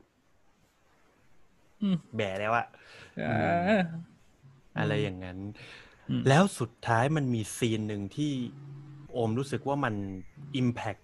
[1.83, 2.67] อืมแบ่แล้วอะ
[3.29, 3.79] อ่า
[4.79, 5.90] อะไรอย่างนั้นอืม
[6.29, 8.33] แล้วสุดท้ายมันมีซีนหนึ่งที่
[9.13, 9.95] โอมรู้สึกว่ามัน
[10.57, 10.97] อิมแพ t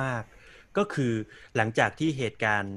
[0.00, 1.12] มาก ๆ ก็คือ
[1.56, 2.76] หลังจากที่เหตุการณ์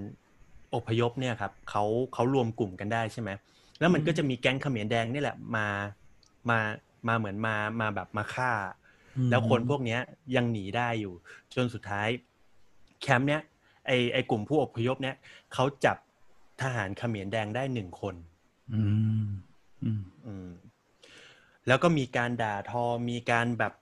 [0.75, 3.29] อพยพเนี่ยครับเขาเขารวมกลุ่มกันได้ใช่ไหม
[3.79, 5.67] แล้วมันก็จะมีแก๊งเขมรแดงนี่แหละมา
[6.49, 6.59] มา
[7.07, 8.51] มาเหมือนมามาแบบมาฆ่า
[9.29, 10.01] แล้วคนพวกเนี้ย
[10.35, 11.13] ยังหนีได้อยู่
[11.55, 12.07] จนสุดท้าย
[13.01, 13.41] แคมป์เนี้ย
[13.87, 15.15] ไอไอกลุ่มผู้อพยพเนี้ย
[15.53, 15.97] เขาจับ
[16.61, 18.15] ทหารเขมรแดงได้หนึ่งคน
[18.73, 18.81] อื
[19.25, 19.27] ม
[19.83, 20.49] อืมอืม
[21.69, 23.73] แล้วก็มีการด่าทอมีการแบบ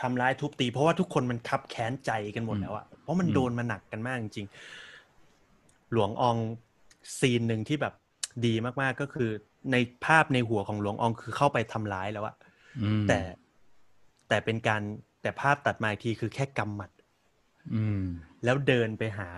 [0.00, 6.36] ทำร้ายทุบตี เพราะว่าทุกคนมันคับแค้นใจกันหมดแล้วอะเพราะมันโดนมาหนักกันมากจริงๆหลวงออง
[7.18, 7.94] ซีนหนึ่งที่แบบ
[8.46, 9.30] ดีมากๆก็คือ
[9.72, 12.36] ในภาพในหัวของหลวงอองคือเข้าไปทำร้ายแล้วอะ
[12.82, 13.20] อืมแต่
[14.28, 14.82] แต่เป็นการ
[15.22, 16.90] แต่ภาพตัดมาอีกทีคือแค่กำหมัด
[17.74, 18.02] อืม
[18.44, 19.30] แล้วเดินไปหา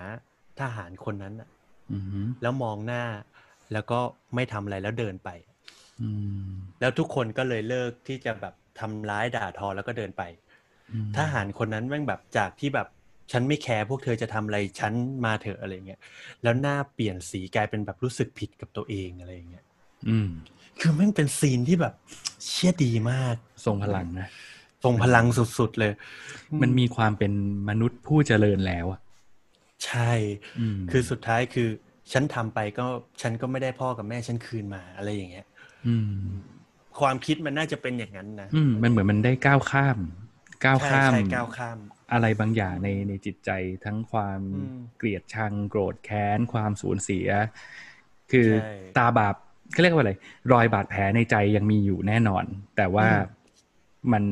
[0.61, 1.49] ทหารคนนั้นอะ
[1.93, 3.05] อืมแล้วมองหน้า
[3.73, 4.01] แล้วก็
[4.35, 5.58] ไม่ทำอะไรแล้วเดินไปอืม
[6.81, 10.23] แล้วทุกคนก็เลยเลิกที่จะแบบทำร้ายด่าทอแล้วก็เดินไป
[10.93, 12.89] อืมทหารคนนั้นแม่งแบบจากที่แบบ
[13.33, 14.93] ฉันไม่แคร์พวกเธอจะทำอะไรฉัน
[15.25, 16.01] มาเถอะอะไรเงี้ย
[16.43, 19.65] แล้วหน้าเปลี่ยนสีกลายเป็นแบบรู้สึกผิดกับตัวเองอะไรเงี้ย
[20.09, 20.29] อืม
[20.81, 21.95] คือแม่งเป็นซีนที่แบบ
[22.47, 24.29] เชี่ยดีมากทรงพลังนะ
[24.85, 25.27] ทรงพลัง
[25.59, 25.93] สุดๆเลย
[26.61, 27.33] มันมีความเป็น
[27.69, 29.01] มนุษย์ผู้เจริญแล้วอะ
[29.87, 30.13] ใช่
[30.59, 31.69] อืมคือสุดท้ายคือ
[32.13, 32.87] ฉันทำไปก็
[33.23, 35.48] ฉันก็ไม่ได้พ่อกับแม่ฉันคืนมาอะไรอย่างเงี้ยอืม
[37.01, 39.99] ความคิดมันน่าจะเป็นอย่างนั้นนะอืมมันเหมือนมันได้ก้าวข้าม
[40.65, 41.79] ก้าวใช่ข้ามใช่ก้าวข้าม
[42.13, 43.51] อะไรบางอย่างในในจิตใจ
[43.85, 47.29] ทั้งความอืมเกลียดชังโกรธแค้นความสูญเสีย
[48.31, 49.35] คือใช่ตาบาป
[49.73, 50.13] เขาเรียกว่าอะไร
[50.53, 52.45] รอยบาดแผลในใจยังมีอยู่แน่นอน
[52.77, 53.09] แต่ว่า
[54.13, 54.25] มัน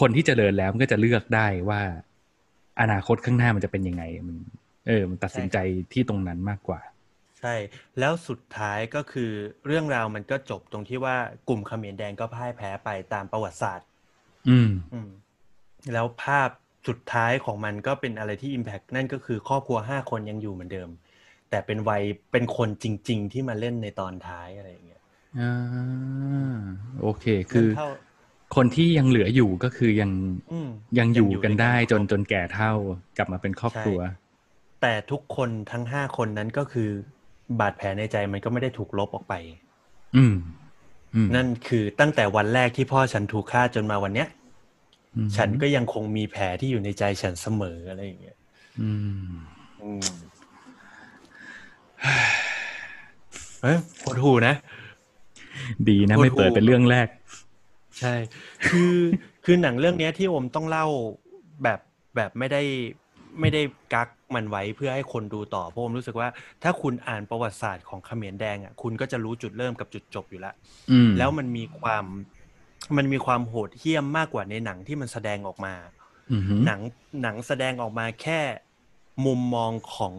[0.00, 1.82] คนที่เจริญแล้วมันก็จะเลือกได้ว่า
[2.80, 4.36] อนาคตข้างหน้ามันจะเป็นยังไงมัน
[4.86, 5.56] เออ มันตัดสินใจ
[5.92, 7.56] ที่ตรงนั้นมากกว่าใช่
[7.98, 9.30] แล้วสุดท้ายก็คือ
[9.66, 11.16] เรื่องราวมันก็จบตรงที่ว่า
[11.48, 13.86] กลุ่มเขมรแดงก็พ่ายแพ้ไปตามประวัติศาสตร์
[14.48, 15.10] อืมอืม
[15.92, 16.48] แล้วภาพ
[16.88, 20.88] สุดท้ายของมันก็เป็นอะไรที่ Impact นั่นก็คือครอบครัวห้าคนยังอยู่เหมือนเดิม
[21.50, 25.02] แต่เป็นวัยเป็นคนจริง ๆ ที่มาเล่นในตอนท้ายอะไรอย่างเงี้ย
[25.38, 26.58] อ่า
[27.00, 27.88] โอเคคือเท่า
[28.56, 30.10] คนที่ยังเหลืออยู่ก็คือยัง
[30.52, 32.72] อืมยังอยู่กันด้วยได้จนครบจนแก่เท่า
[33.16, 34.00] กลับมาเป็นครอบครัว
[34.82, 36.90] แต่ทุกคนทั้งห้าคนนั้นก็คือ
[37.60, 39.34] บาดแผลในใจมันก็ไม่ได้ถูกลบออกไป
[40.16, 40.34] อืม
[41.14, 44.28] อืมนั่นคือตั้งแต่วันแรกที่พ่อฉันถูกฆ่าจนมาวันเนี้ย
[45.16, 48.36] อืมฉันก็ยังคงมีแผลที่อยู่ในใจฉันเสมออะไรอย่างเงี้ย
[48.80, 48.90] อื
[49.26, 49.30] ม
[49.82, 50.06] อืม
[53.62, 54.54] เฮ้ยโคตรหูนะ
[55.88, 57.08] ดีนะโคตรไม่เปิดโหดเป็นเรื่องแรก
[58.00, 58.14] ใช่
[58.68, 58.94] คือ
[59.44, 60.86] คือหนังเรื่องเนี้ยที่โอมต้องเล่า
[61.62, 61.80] แบบ
[62.16, 62.62] แบบไม่ได้
[63.40, 63.62] ไม่ได้
[63.94, 66.28] กัก มันไว้เพื่อให้คนดูต่อเพราะผมรู้สึกว่า
[66.62, 70.54] ถ้าคุณอ่านประวัติศาสตร์ของเขมรแดงอะคุณก็จะรู้จุดเริ่มกับจุดจบอยู่แล้ว
[70.90, 72.04] อืมแล้วมันมีความ
[72.96, 75.74] มันมีความโหดเหี้ยมมากกว่าในหนังที่มันแสดงออกมา
[76.30, 76.80] อืมหนัง
[77.22, 78.40] หนังแสดงออกมาแค่
[79.26, 80.14] มุมมองของ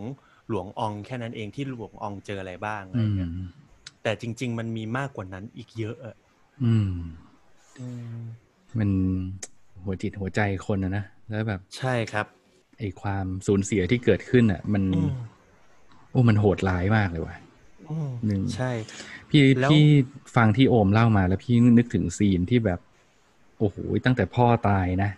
[0.50, 3.32] หลวงอองแค่นั้นเองที่หลวงอองเจออะไรบ้างอะไรอืมเงี้ย
[4.04, 6.16] แต่จริง ๆ มันมีมากกว่านั้นอีกเยอะอะ
[6.64, 6.94] อืม
[8.78, 8.90] มัน
[9.84, 12.26] หัวจิตหัวใจคนนะนะแล้วแบบ ใช่ครับ
[12.78, 15.12] ไอ้ความสูญเสียที่เกิดขึ้นอะ มันอืม
[16.12, 17.36] โอ้มันโหดร้ายมากเลยว่ะ
[17.90, 18.72] อืมหนึ่งใช่
[19.30, 19.82] พี่แล้วพี่
[20.36, 22.80] ฟังที่โอมเล่ามาแล้วพี่นึกถึงซีนที่แบบ
[23.60, 25.12] โอ้โหตั้งแต่พ่อตายนะ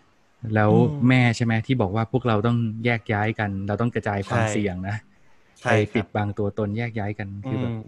[0.55, 0.71] แล้ว
[1.07, 4.95] แม่ใช่ไหมที่บอกว่าพวกเราต้องแยกย้ายกัน เราต้องกระจายความเสี่ยงนะ
[5.59, 7.81] ใช่ไปคปิรัดบบังตัวตนแยกย้ายกันคือแบบอืม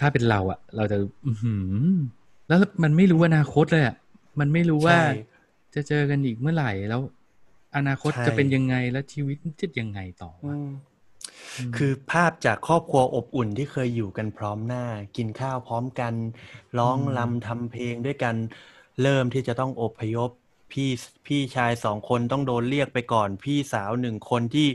[0.00, 1.74] ถ้าเป็นเราอะเราจะอือหือ
[2.48, 3.96] แล้วมันไม่รู้อนาคตเลยอะ
[4.40, 5.02] มันไม่รู้ว่าใช่
[5.74, 7.00] จะเจอกันอีกเมื่อไหร่แล้ว
[7.76, 10.68] อนาคตใช่จะเป็นยังไงแล้วชีวิตจะยังไงต่ออืวะม
[11.76, 14.84] คือภาพจากครอบครัวอบอุ่นที่เคยอยู่กันพร้อมหน้า
[15.16, 16.14] กินข้าวพร้อมกัน
[16.78, 18.36] ร้องรำทำเพลงด้วยกัน
[19.02, 20.30] เริ่มที่จะต้องอพยพ
[20.72, 20.90] พี่
[21.26, 24.68] พี่ชายสองคนต้องโดนเรียกไปก่อน พี่สาวหนึ่งคนที่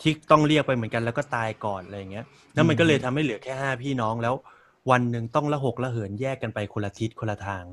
[0.00, 4.34] ที่ต้องเรียกไปเหมือนกันแล้วก็ตายก่อนอะไรอย่างเงี้ยแล้วมันก็เลยทำให้เหลือแค่ห้าพี่น้องแล้ว
[4.90, 7.64] วันหนึ่งต้องละหกละเหินแยกกันไปคนละทิศคนละทาง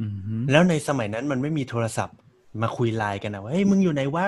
[0.00, 2.16] อือหือแล้วในสมัยนั้นมันไม่มีโทรศัพท์
[2.62, 4.26] มาคุยไลน์กันนะว่าเฮ้ยมึงอยู่ไหนวะ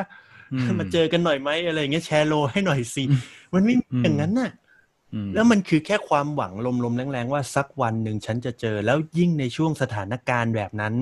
[0.52, 3.04] อืมมาเจอกันหน่อยไหมอะไรอย่างเงี้ยแชร์โลให้หน่อยสิ
[3.54, 4.50] มันไม่มีอืมอย่างนั้นน่ะ
[5.14, 6.52] อืมแล้วมันคือแค่ความหวัง
[6.84, 10.94] ลมๆแรงๆว่าสักวันหนึ่งฉันจะเจอ แล้วยิ่งในช่วงสถานการณ์แบบนั้น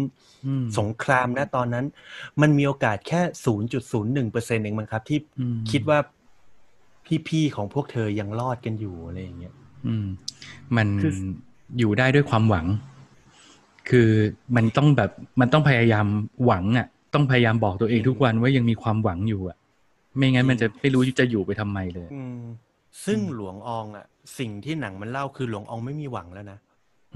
[0.47, 1.87] อืมสงครามนะตอนนั้น
[2.41, 5.99] มันมีโอกาสแค่ศูนย์จุดศูนย์หนึ่งเปอร์เซ็นต์เองมั้งครับ ที่อืมคิดว่า
[7.29, 9.55] พี่ๆของพวกเธอยังรอดกันอยู่อะไรอย่างเงี้ย
[9.87, 10.07] อืม
[10.77, 11.13] มันคือ
[11.79, 12.67] อยู่ได้ด้วยความหวัง
[13.89, 14.11] คือ
[14.57, 16.07] มันต้องแบบมันต้องพยายาม
[16.45, 19.57] หวังอะ ต้องพยายามบอกตัวเองทุกวันว่ายังมีความหวังอยู่อะ
[20.17, 22.41] ไม่งั้นมันจะไม่รู้จะอยู่ไปทำไมเลย อืม
[23.05, 24.07] ซึ่งหลวงอองอะ
[24.39, 26.59] สิ่งที่หนังมันเล่าคือหลวงอองไม่มีหวังแล้วนะ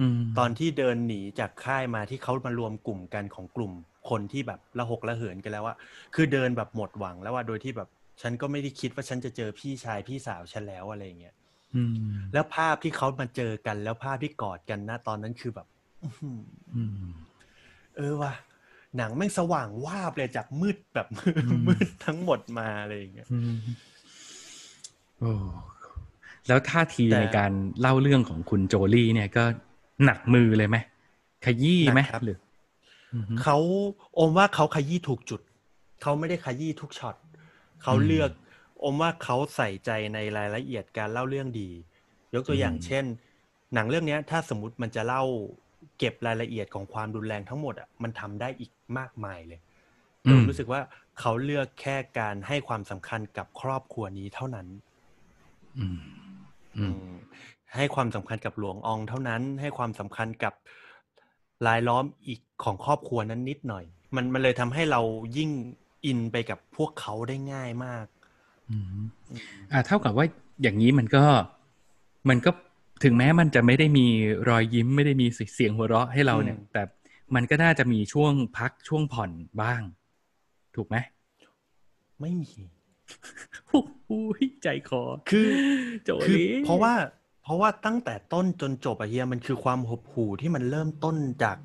[0.01, 3.73] อืมตอนที่เดินหนีจากค่ายมาที่เขามารวมกลุ่มกันของกลุ่ม
[4.11, 5.77] คนที่แบบระหกระเหินกันแล้วว่า
[6.15, 7.89] คือเดินแบบหมดหวังแล้วว่าโดยที่แบบ
[8.23, 11.35] ฉันก็ไม่ได้คิดว่าฉันจะเจอพี่ชายพี่สาวฉันแล้วอะไรอย่างเงี้ย
[11.75, 11.93] อืม
[12.33, 15.67] แล้วภาพที่เขามาเจอกันแล้วภาพที่กอดกันนะตอนนั้นคือแบบ
[16.03, 16.41] อื้อหือ
[16.75, 17.11] อืม
[17.97, 18.33] เออว่ะ
[18.97, 21.07] หนังแม่งสว่างวาบเลยจากมืดแบบ
[21.57, 23.57] มมืดทั้งหมดมาอะไรอย่างเงี้ยอืม
[25.21, 25.33] โอ้
[26.49, 29.45] แล้วท่าทีแต่ในการเล่าเรื่องของคุณโจลี่เนี่ยก็
[30.05, 30.77] หนักมือเลยไหม
[31.45, 32.39] ขยี้ไหมหนักครับหรือ
[33.15, 33.59] อือฮึเขา
[34.19, 35.41] อมว่าเขาขยี้ถูกจุด
[36.03, 37.17] เขาไม่ได้ขยี้ทุกช็อต
[37.83, 38.31] เขาอืมเลือก
[38.85, 41.71] อมว่าเขาใส่ใจในรายละเอียดการเล่าเรื่องดี
[42.35, 43.05] ยกตัวอย่างอืมเช่น
[43.75, 45.23] หนังเรื่องเนี้ยถ้าสมมติมันจะเล่า
[45.99, 49.61] เก็บรายละเอียดของความรุนแรงทั้งหมดอะมันทำได้อีกมากมายเลย
[50.21, 50.81] แต่ผมรู้สึกว่า
[51.21, 54.67] เขาเลือกแค่การให้ความสำคัญกับครอบครัวนี้เท่านั้น
[55.79, 56.01] อืม
[56.79, 57.15] อืมอืม
[57.77, 60.55] ให้ความสำคัญกับหลวงอองเท่านั้น ให้ความสำคัญกับ
[61.67, 63.85] รายล้อมอีกของครอบครัวนั้นนิดหน่อย
[64.17, 65.01] มันมันเลยทำให้เรา
[65.37, 65.51] ยิ่ง
[66.07, 68.07] อินไปกับพวกเขาได้ง่ายมาก
[68.71, 69.03] อืม
[69.73, 70.27] อ่าเท่ากับว่า
[70.63, 71.25] อย่างนี้มันก็
[72.29, 72.51] มันก็
[73.03, 74.07] ถึงแม้มันจะไม่ได้มี
[74.49, 76.83] รอยยิ้มไม่ได้มีเสียงหัวเราะให้เราเนี่ยอืมแต่
[77.35, 79.31] มันก็น่าจะมีช่วงพักช่วงผ่อน
[79.63, 79.83] บ้าง
[80.77, 80.97] ถูกไหม
[82.21, 82.53] ไม่มี
[83.69, 84.11] โอ้โห
[84.63, 85.49] ใจคอคือ
[86.05, 86.95] โจคือลี่เพราะว่า
[87.43, 91.57] เพราะว่าตั้งแต่ต้นจนจบอะเฮียมันคือความหดหู่ที่มันเริ่มต้นจาก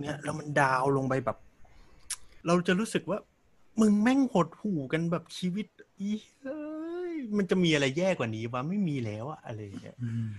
[0.00, 1.38] เนี่ยแล้วมันดาวลงไปแบบ
[2.46, 3.18] เราจะรู้สึกว่า
[3.80, 5.66] มึงแม่งหดหู่กันแบบชีวิต
[6.00, 6.10] อี
[6.42, 6.62] เฮ้
[7.10, 10.30] ยมันจะมีอะไรแย่กว่านี้วะไม่มีแล้วอะอะไรอย่างเงี้ยอืมอืม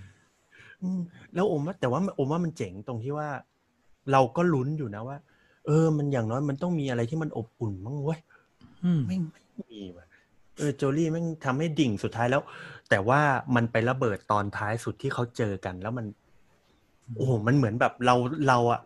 [1.35, 3.29] แล้วโอมว่าแต่ว่าโอมว่ามันเจ๋งตรงที่ว่า
[4.11, 5.17] เราก็ลุ้นอยู่นะว่า
[5.65, 8.19] เออ มันอย่างน้อยมันต้องมีอะไรที่มันอบอุ่นมั้งเว้ย
[8.83, 10.05] อืมไม่ไม่มีว่ะ
[10.57, 12.41] เออโจลี่แม่งทำให้ดิ่งสุดท้ายแล้ว
[12.89, 13.21] แต่ว่า
[13.55, 16.05] มันไประเบิดตอนท้ายสุดที่เขาเจอกัน แล้วมัน
[17.15, 18.15] โอ้โหมันเหมือนแบบเรา
[18.47, 18.81] เราอะ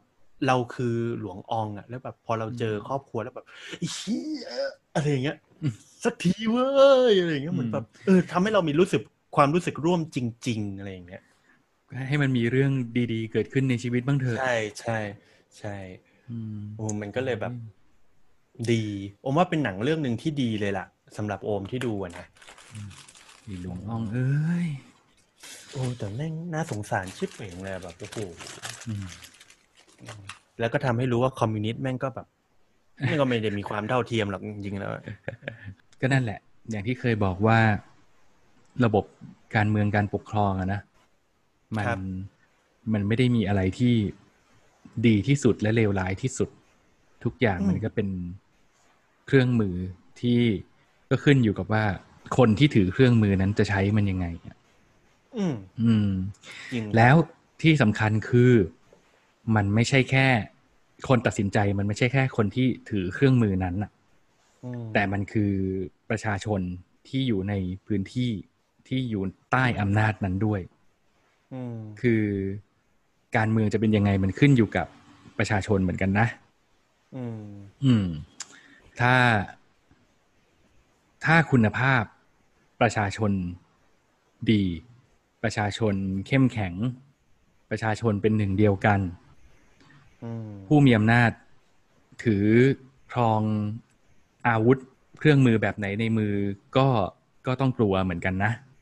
[0.48, 3.46] เราคือหลวงอองอะแล้วแบบพอเราเจอครอบครัวแล้วแบบ
[3.78, 4.48] ไอ้เหี้ย
[4.96, 5.38] อะไรอย่างเงี้ย
[6.04, 6.66] สักทีเว้
[7.12, 9.02] ยอะไรอย่างเงี้ยเหมือนแบบเออทำให้เรามีรู้สึก
[9.36, 11.24] ความรู้สึกร่วมจริง ๆ อะไรอย่างเงี้ย
[12.08, 12.72] ให้มันมีเรื่อง
[13.14, 15.00] ดีๆ เกิดขึ้นในชีวิตบ้างเถอะ ใช่ใช่
[15.60, 15.76] ใช่
[16.30, 17.54] อืมโอ้มันก็เลยแบบ
[18.72, 18.84] ดี
[19.22, 20.86] โอมว่าเป็นหนังเรื่องหนึ่งที่ดีเลยล่ะ
[21.18, 22.26] สำหรับโอมที่ดูอะนะ
[23.48, 24.68] อีหลวงอ่องเอ้ย
[25.72, 28.18] โอ้แต่แม่งน่าสงสารชิบเองเลยแบบโอ้โห
[28.88, 29.06] อืม
[30.60, 32.28] แล้วก็ทำให้รู้ว่าคอมมิวนิสต์แม่งก็แบบ
[33.04, 34.92] แม่งก็ไม่ได้มีความเท่าเทียมหรอกจริงๆแล้ว
[36.02, 37.60] ก็นั่นแหละ อย่างที่เคยบอกว่า
[38.86, 39.06] ระบบ
[39.56, 40.82] การเมืองการปกครองอะนะ
[41.78, 42.00] มันครับ
[42.94, 43.96] มันไม่ได้มีอะไรที่
[45.08, 46.50] ดีที่สุดและเลวร้ายที่สุด
[47.24, 48.08] ทุกอย่างมันก็เป็น
[49.28, 49.76] เครื่องมือ
[50.22, 50.40] ที่
[51.10, 51.86] ก็ขึ้นอยู่กับว่า
[52.38, 54.56] คนที่ถือเครื่องมือนั้นจะใช้มันยังไงอะ
[55.38, 56.10] อืม อืม
[56.74, 57.16] จริงแล้ว
[57.62, 58.52] ที่สำคัญคือ
[59.56, 60.28] มันไม่ใช่แค่
[61.08, 63.92] คนตัดสินใจมันไม่ใช่แค่คนที่ถือเครื่องมือนั้นน่ะ
[64.64, 65.54] อืมแต่มันคือ
[66.10, 66.62] ประชาชน
[67.08, 67.54] ที่อยู่ใน
[67.88, 68.32] พื้นที่
[68.88, 70.73] ที่อยู่ใต้อำนาจนั้นด้วยอืม
[72.02, 72.24] คือ
[73.38, 74.88] การเมืองจะเป็นยังไงมันขึ้นอยู่กับ
[75.38, 76.28] ประชาชนเหมือนกันนะ
[77.16, 77.44] อืม
[77.84, 78.06] อืม
[79.00, 79.16] ถ้า
[81.26, 82.04] ถ้าคุณภาพ
[82.82, 83.32] ประชาชน
[84.52, 84.64] ดี
[85.44, 85.94] ประชาชน
[86.28, 86.74] เข้มแข็ง
[87.70, 89.00] ประชาชนเป็นหนึ่งเดียวกัน
[90.24, 91.32] อืมผู้มีอำนาจ
[92.24, 92.46] ถือ
[93.12, 93.42] ครอง
[94.48, 94.78] อาวุธ
[95.20, 96.34] เครื่องมือแบบไหนในมือ
[96.78, 96.88] ก็
[97.48, 98.73] ก็ต้องกลัวเหมือนกันนะอืม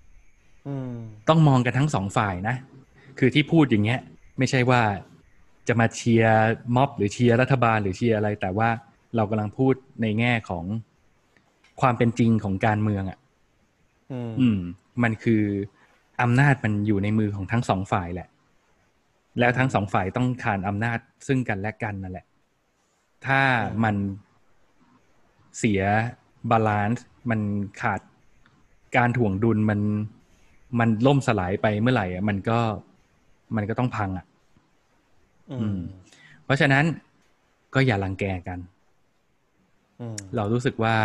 [1.29, 2.55] ต้องมองกันทั้งสองฝ่ายนะ
[3.19, 3.99] คือที่พูดอย่างเงี้ย
[4.37, 4.81] ไม่ใช่ว่า
[5.67, 6.35] จะมาเชียร์
[6.75, 8.69] ม็อบ หรือเชียร์รัฐบาลหรือเชียร์อะไร แต่ว่า
[9.15, 10.65] เรากำลังพูดในแง่ของ
[11.81, 13.19] ความเป็นจริงของการเมืองอะ
[14.11, 14.59] อืมอืม
[15.03, 15.43] มันคือ
[16.21, 18.27] อำนาจมันอยู่ในมือของทั้งสองฝ่ายแหละ
[19.39, 22.25] แล้วทั้งสองฝ่ายต้องขานอำนาจซึ่งกันและกันนั่นแหละ
[23.25, 23.41] ถ้า
[23.83, 23.95] มัน
[25.57, 25.81] เสีย
[26.51, 27.41] balance มัน
[27.81, 28.01] ขาด
[28.97, 29.79] การถ่วงดุลมัน
[30.79, 32.59] มันล่มสลายไปเมื่อไหร่อะมันก็
[33.55, 34.25] มันก็ต้องพังอะ
[35.51, 35.79] อือืมม
[36.43, 36.85] เพราะฉะนั้น
[37.73, 38.59] ก็อย่ารังแกกัน
[39.99, 40.95] อืมเรารู้สึกว่า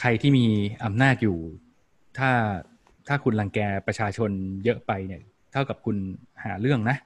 [0.00, 0.46] ใครที่มี
[0.84, 1.38] อำนาจอยู่
[2.18, 2.30] ถ้า
[3.08, 4.30] ถ้าคุณรังแกประชาชน
[4.64, 5.22] เยอะไปเนี่ย
[5.52, 5.96] เท่ากับคุณ
[6.44, 6.96] หาเรื่องนะ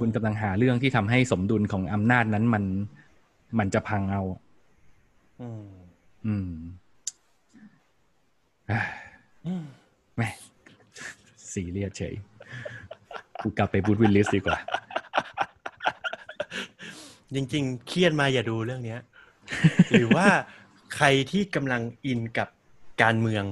[0.00, 2.64] คุณกำลังหาเรื่องที่ทำให้สมดุลของอำนาจนั้นมัน
[3.58, 4.22] มันจะพังเอา
[5.40, 5.64] อืม
[6.26, 6.50] อืม
[8.70, 8.80] อะ
[9.46, 9.64] อืม
[10.16, 10.28] แหม่
[11.52, 12.14] สีเรียสเฉย
[13.42, 14.58] กูกลับไปบูธวิลลิสดีกว่า
[17.34, 19.00] จริงๆ เครียดมาอย่าดูเรื่องเนี้ย
[19.90, 20.26] หรือว่า
[20.94, 22.48] ใครที่กำลังอินกับ
[23.02, 23.44] การเมือง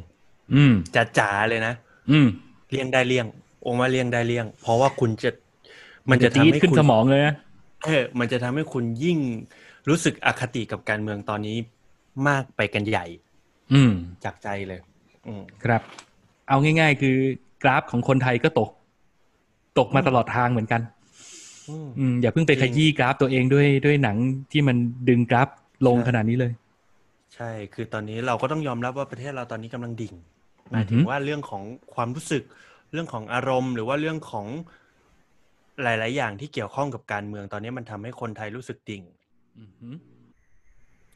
[0.55, 0.75] อืม
[1.19, 1.75] จ๋าๆเลยนะ
[2.11, 2.29] อืม
[2.71, 3.27] เลี่ยงได้เลี่ยง
[3.63, 5.31] โอมาเลี่ยงได้เลี่ยง เพราะว่าคุณจะ
[6.11, 7.35] มันจะจี๊ดทำให้ขึ้นคุณสมองเลยนะ
[7.85, 9.19] เออมันจะทำให้คุณยิ่ง
[9.89, 11.57] รู้สึกอคติกับการเมืองตอนนี้
[12.29, 13.07] มากไปกันใหญ่
[13.73, 13.93] อืม
[14.25, 14.81] จากใจเลย
[15.27, 15.83] อืมครับ
[16.51, 17.17] เอาง่าย ๆ คือ
[17.63, 18.71] กราฟของคนไทยก็ตก
[19.79, 20.81] ตกมาตลอดทางเหมือนกัน
[21.69, 24.17] อืมอืมอย่าเพิ่งไปจริขงยี้กราฟตัวเองด้วยด้วยหนัง
[24.53, 24.77] ที่มัน
[25.09, 25.49] ดึงกราฟ
[25.87, 26.53] ลงใช่ขนาดนี้เลย
[27.35, 30.15] ใช่ คือตอนนี้เราก็ต้องยอมรับว่าประเทศเราตอนนี้กำลังดิ่ง
[30.71, 31.63] หอือฮึมายถึงว่าเรื่องของ
[31.95, 32.43] ความรู้สึก
[32.93, 34.47] เรื่องของอารมณ์ หรือว่าเรื่องของ
[35.83, 39.03] หลาย ๆ อย่างที่เกี่ยวข้องกับการเมืองตอนนี้มันทำให้คนไทยรู้สึกดิ่ง
[39.59, 39.89] อืมฮึ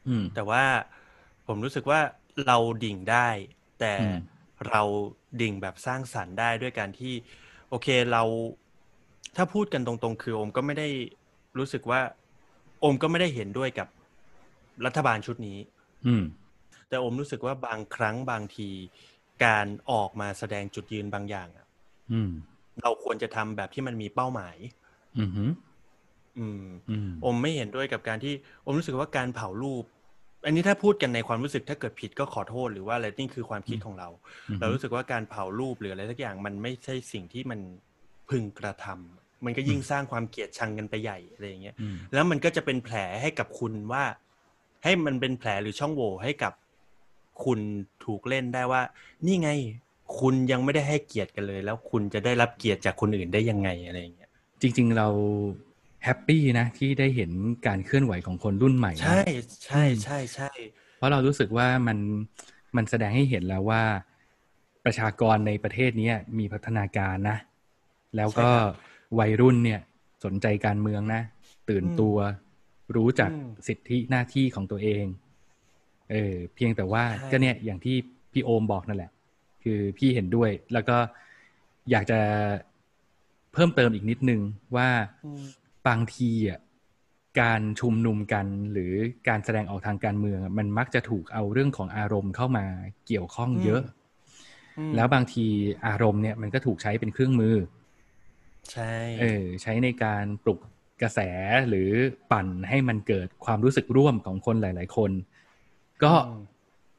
[0.07, 0.63] อืมแต่ว่า
[1.47, 1.99] ผมรู้สึกว่า
[2.45, 3.27] เราดิ่งได้
[3.79, 4.17] แต่อืม
[4.69, 4.81] เรา
[5.41, 7.13] ดิ่งแบบสร้างสรรค์ได้ด้วยการที่
[7.69, 8.23] โอเคเรา
[9.35, 10.87] ถ้าพูดกันตรงๆ คือโอมก็ไม่ได้
[11.57, 12.01] รู้สึกว่า
[12.79, 13.87] โอมก็ไม่ได้เห็นด้วยกับ
[14.85, 15.57] รัฐบาลชุดนี้
[16.07, 16.23] อืม
[16.89, 18.69] แต่โอมรู้สึกว่าบางครั้งบางที
[19.45, 21.67] การออกมาแสดงจุดยืนบางอย่างอะ
[22.11, 22.31] อืม
[22.81, 24.57] เราควรจะทำแบบที่มันมีเป้าหมาย
[25.17, 25.45] อืมฮึ
[26.39, 28.33] อืมอืมอมไม่เห็นด้วยกับการที่
[28.65, 29.83] อมรู้สึกว่าการเผารูป
[30.45, 34.09] อันนี้ถ้าพูดกันในความรู้สึกถ้าเกิดผิดก็ขอโทษหรือว่าอะไรนี่คือความคิดของเรา
[34.59, 37.59] เรารู้สึกว่าการเผารูปหรืออะไรสักอย่างมันไม่ใช่สิ่งที่มัน
[38.29, 44.03] พึงกระทำมันก็ยิ่งสร้างความเกลียดชังกันไปใหญ่อะไรอย่างเงี้ยอืมแล้วมันก็จะเป็นแผลให้กับคุณว่า
[44.83, 46.53] ให้มันเป็นแผลหรือช่องโหว่ให้กับ
[47.43, 47.59] คุณ
[48.05, 48.81] ถูกเล่นได้ว่า
[49.25, 49.49] นี่ไง
[50.19, 54.29] คุณยังไม่ได้ให้เกียรติกันเลย แล้วคุณจะได้รับเกียรติจากคนอื่นได้ยังไงอะไรอย่างเงี้ย
[54.61, 55.07] จริง ๆ เรา
[56.05, 57.31] แฮปปี้นะที่ได้เห็น
[57.67, 59.21] การเคลื่อนไหวของคนรุ่นใหม่นะใช่
[59.65, 60.51] ใช่ใช่ใช่
[60.97, 61.97] เพราะเรารู้สึกว่ามัน
[62.75, 63.83] มันแสดงให้เห็นแล้วว่า
[64.85, 67.37] ประชากรในประเทศเนี้ยมีพัฒนาการนะ
[68.15, 68.49] แล้วก็
[69.19, 69.79] วัยรุ่นเนี่ย
[70.25, 71.21] สนใจการเมืองนะ
[71.69, 72.17] ตื่นตัว
[72.95, 73.31] รู้จัก
[73.67, 75.05] สิทธิหน้าที่ของตัวเอง
[76.11, 77.95] เออเพียงแต่ว่าก็เนี่ยอย่างที่
[78.31, 79.11] พี่โอมบอกนั่นแหละ
[79.63, 80.97] คือพี่เห็นด้วยแล้วก็
[81.91, 82.19] อยากจะ
[83.53, 84.41] เพิ่มเติมอีกนิดนึง
[84.75, 84.89] ว่า
[85.25, 85.43] อืม
[85.87, 86.59] บางทีอะ
[87.41, 88.93] การชุมนุมกันหรือ
[89.29, 92.65] การแสดงออกทางการเมืองอะมันมักจะถูกเอาเรื่องของอารมณ์เข้ามา
[93.07, 93.81] เกี่ยวข้องเยอะ
[94.77, 95.45] อืมแล้วบางที
[95.87, 97.55] อารมณ์เนี่ยมันก็ถูกใช้เป็นเครื่องมือ
[98.71, 100.59] ใช่เออใช้ในการปลุก
[101.01, 101.19] กระแส
[101.69, 101.89] หรือ
[102.31, 105.11] ปั่นให้มันเกิดความรู้สึกร่วมของคนหลาย ๆ คน
[106.03, 106.33] ก็อืม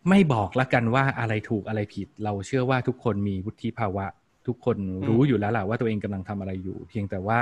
[0.09, 4.07] ไม่บอกละกันว่าอะไรถูกอะไรผิด เราเชื่อว่าทุกคนมีวุฒิภาวะ
[4.47, 4.76] ทุกคน
[5.09, 7.39] รู้อยู่แล้วล่ะว่าตัวเองกำลังทำอะไรอยู่ เพียงแต่ว่า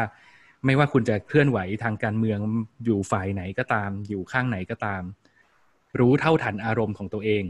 [0.66, 2.38] ไม่ว่าคุณจะเคลื่อนไหวทางการเมือง
[2.84, 5.02] อยู่ฝ่ายไหนก็ตาม อยู่ข้างไหนก็ตาม
[5.98, 7.44] รู้เท่าทันอารมณ์ของตัวเอง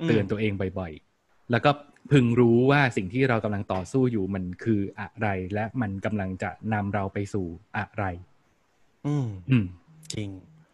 [0.00, 1.70] อืมเตือนตัวเองบ่อยๆ แล้วก็
[2.12, 8.04] พึงรู้ว่าสิ่งที่เรากำลังต่อสู้อยู่มันคืออะไร และมันกำลังจะนำเราไปสู่อะไร
[9.06, 9.64] อืมอืม
[10.14, 10.28] จริง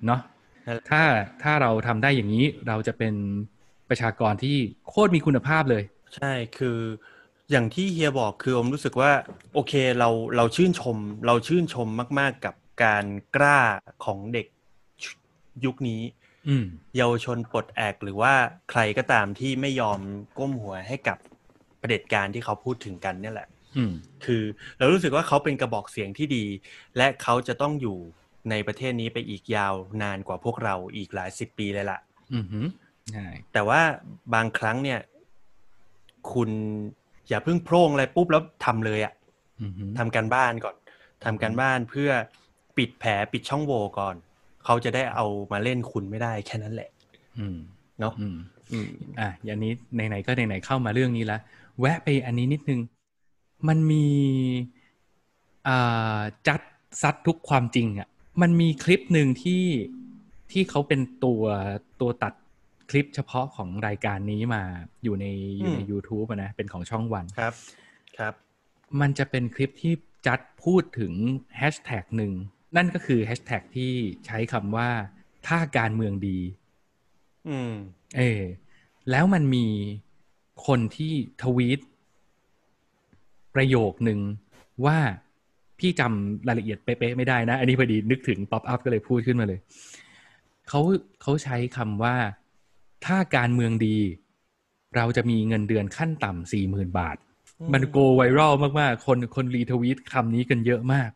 [0.07, 0.21] เนาะ
[0.67, 1.03] นั่นแหละถ้า
[1.43, 3.15] ถ้าเราทำได้อย่างนี้เราจะเป็น
[3.89, 4.57] ประชากรที่
[4.89, 5.83] โคตรมีคุณภาพเลย
[6.17, 6.79] ใช่คือ
[7.51, 9.13] อย่างที่เฮียบอกคือผมรู้สึกว่า
[9.55, 11.89] โอเคเราเราชื่นชม เราชื่นชม
[12.19, 13.05] มาก ๆ กับการ
[13.37, 13.61] กล้า
[14.05, 14.47] ของเด็ก
[15.65, 16.03] ยุคนี้
[16.49, 16.65] อืม
[16.97, 18.33] เยาวชนปลดแอกหรือว่า
[18.71, 19.99] ใครก็ตามที่ไม่ยอม
[20.39, 21.19] ก้มหัวให้กับ
[21.79, 23.93] เผด็จการที่เขาพูดถึงกันเนี่ยแหละอืม
[24.25, 24.43] คือ
[24.79, 26.45] เรารู้สึกว่าเขาเป็นกระบอกเสียงที่ดี
[26.97, 27.99] และเขาจะต้องอยู่
[28.51, 31.99] ในประเทศนี้ไปอีกยาวนานกว่าพวกเราอีกหลายสิบปีเลยล่ะ
[32.35, 32.61] อืมฮึ
[33.13, 33.81] ใช่แต่ว่า
[34.35, 35.01] บางครั้งเนี่ย
[36.33, 36.51] คุณ
[37.29, 39.13] อย่าเพิ่งโพร่งอะไรปุ๊บแล้วทำเลยอะ
[39.61, 40.77] อืมฮึทำการบ้านก่อน
[41.25, 42.11] ทำการบ้านเพื่อ
[42.77, 44.15] ปิดแผลปิดช่องโหว่ก่อน
[44.65, 46.91] เขาจะได้เอามาเล่นคุณไม่ได้แค่นั้นแหละ
[47.39, 47.57] อืม
[48.01, 48.37] เนาะอืม
[48.73, 48.89] อืม
[49.21, 51.39] อะอย่างนี้ไหนๆก็ไหนๆเข้ามาเรื่องนี้ละ
[51.81, 52.81] แวะไปอันนี้นิดนึง
[53.69, 54.07] มันมี
[55.69, 56.61] อ่าจัด
[57.03, 58.09] ซัดทุกความจริงอะ
[58.43, 59.65] มันมีคลิปหนึ่งที่
[60.53, 61.43] ที่เขาเป็นตัว
[62.01, 62.35] ตัวตัด
[62.91, 64.63] คลิปเฉพาะของรายการนี้มา
[65.05, 65.27] อยู่ใน
[65.59, 67.55] อยู่ใน YouTube อะนะ เป็นของช่องวันครับ
[68.19, 68.35] ครับ
[69.01, 69.95] มันจะเป็นคลิปที่
[70.27, 71.13] จัดพูดถึง
[71.57, 72.33] แฮชแท็กหนึ่ง
[72.77, 73.93] นั่นก็คือแฮชแท็กที่
[74.27, 74.89] ใช้คำว่า
[75.47, 76.39] ถ้าการเมืองดี
[77.49, 77.73] อืม
[78.17, 78.43] เออ
[79.11, 79.67] แล้วมันมี
[80.67, 81.13] คนที่
[81.43, 81.81] ทวีต
[83.55, 84.21] ประโยคหนึ่ง
[84.87, 84.99] ว่า
[85.79, 89.61] พี่จำรายละเอียดเป๊ะๆไม่ได้นะ อันนี้พอดีนึกถึงป๊อปอัพก็เลยพูดขึ้นมาเลย
[90.69, 90.81] เขา
[91.23, 92.15] เขาใช้คำว่า
[93.07, 93.99] ถ้าการเมืองดี
[94.97, 97.17] เราจะมีเงินเดือนขั้นต่ำสี่หมื่นบาท
[97.61, 101.11] อืมมันโกไวรัลมาก ๆ คนคนรีทวีตคำนี้กันเยอะมาก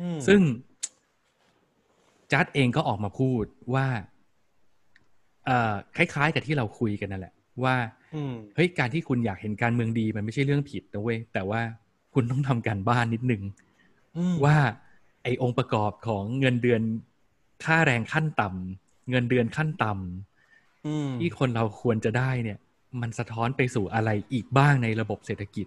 [0.00, 0.40] อืมซึ่ง
[2.32, 3.44] จัดเองก็ออกมาพูด
[3.74, 3.86] ว่า
[5.46, 7.34] เอ่อคล้าย ๆ กับที่เราคุยกันนั่นแหละ
[7.64, 7.76] ว่า
[8.14, 11.60] อืมเฮ้ยการที่คุณอยากเห็นการเมืองดี มันไม่ใช่เรื่องผิดนะเว้ยแต่ว่า
[12.14, 13.42] คุณต้องทำการบ้านนิดนึง
[14.16, 14.56] อืมว่า
[15.22, 16.82] ไอ้องค์ประกอบของเงินเดือน
[17.64, 20.29] ค่าแรงขั้นต่ำเงินเดือนขั้นต่ำอืม
[21.20, 22.58] ที่คนเราควรจะได้เนี่ย
[23.00, 25.66] มันสะท้อนไปสู่อะไรอีกบ้างในระบบเศรษฐกิจ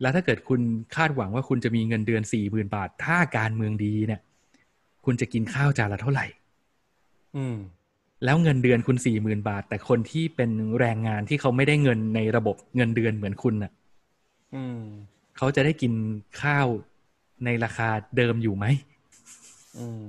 [0.00, 0.60] แล้วถ้าเกิดคุณ
[0.96, 4.20] คาดหวังว่าคุณจะมีเงินเดือนสี่หมื่นบาท ถ้าการเมืองดีเนี่ย
[5.04, 6.26] คุณจะกินข้าวจานละเท่าไหร่
[7.36, 7.56] อืม
[8.24, 13.72] แล้วเงินเดือนคุณสี่หมื่นบาท แต่คนที่เป็นแรงงานที่เขาไม่ได้เงินในระบบเงินเดือนเหมือนคุณน่ะ
[14.54, 14.82] อืม
[15.36, 15.92] เขาจะได้กิน
[16.42, 16.66] ข้าว
[17.44, 18.66] ในราคาเดิมอยู่ไหม
[19.78, 20.04] อืม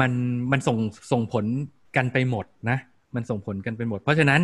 [0.00, 0.12] มัน
[0.52, 0.78] มันส่ง
[1.12, 1.44] ส่งผล
[1.98, 2.78] กันไปหมดนะ
[3.14, 4.40] มันส่งผลกันไปหมด เพราะฉะนั้น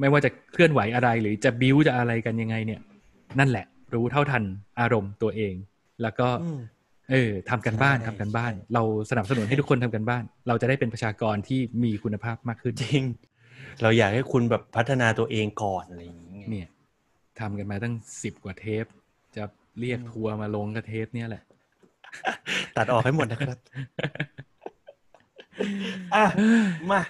[0.00, 2.80] ไม่ว่าจะเคลื่อนไหวอะไรหรือจะบิ้วจะอะไรกันยังไงเนี่ย
[3.38, 4.44] นั่นแหละ รู้เท่าทัน
[4.80, 5.54] อารมณ์ตัวเอง
[6.02, 6.60] แล้วก็อืม
[7.10, 13.02] เออทำกันบ้านใช่ทำกันบ้านใช่เราสนับสนุนให้ทุกคนทำกันบ้าน เราจะได้เป็นประชากรที่มีคุณภาพมากขึ้นจริง
[13.82, 16.68] เราอยากให้คุณแบบพัฒนาตัวเองก่อนอะไรอย่างเงี้ยเนี่ย
[17.40, 18.84] ทำกันมาตั้งสิบกว่าเทป
[19.36, 19.44] จะ
[19.80, 21.42] เรียกทัวร์มาลงกับเทปเนี่ยแหละ
[22.76, 23.58] ตัดออกให้หมดนะครับ
[26.14, 26.24] อะ
[26.90, 27.00] มา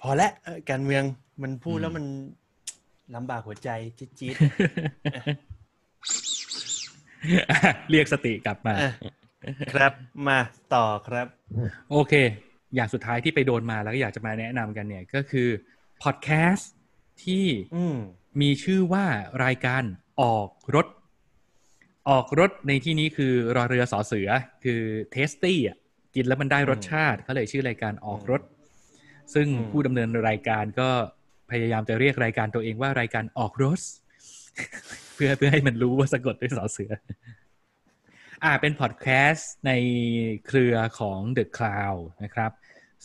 [0.00, 1.02] พอละเอ่อการเมือง
[1.42, 2.04] มันพูดแล้วมัน
[3.14, 4.36] ลำบากหัวใจจี๊ด
[7.90, 8.92] เรียกสติกลับมาๆอะ
[9.72, 9.92] ครับ
[10.28, 10.38] มา
[10.74, 11.26] ต่อครับ
[11.90, 12.14] โอเค
[12.74, 15.48] อย่างสุดท้ายที่ไปโดนมาแล้วก็อยากจะมาแนะนำกันเนี่ยก็คือ
[16.02, 16.72] พอดแคสต์
[17.24, 17.46] ที่
[17.76, 17.96] อืม
[18.40, 19.04] มีชื่อว่า
[19.44, 19.82] รายการ
[20.22, 20.86] ออกรถ
[22.08, 24.28] ออกรถในที่นี้คือรอเรือสอเสือ
[24.64, 24.80] คือ
[25.12, 25.76] เทสตี้อะ
[26.16, 28.42] กินแล้วมันได้รสชาติเขาเลยชื่อรายการออกรถ
[29.34, 30.88] ซึ่งอืมผู้ดำเนินรายการก็
[31.50, 33.80] พยายามจะเรียกรายการตัวเองว่ารายการออกรถ
[35.14, 36.92] เพื่อเพื่อให้มันรู้ว่าสะกดด้วยสอเสือ
[38.44, 39.72] อ่าเป็นพอดแคสต์ใน
[40.46, 42.50] เครือของ The Cloud นะครับ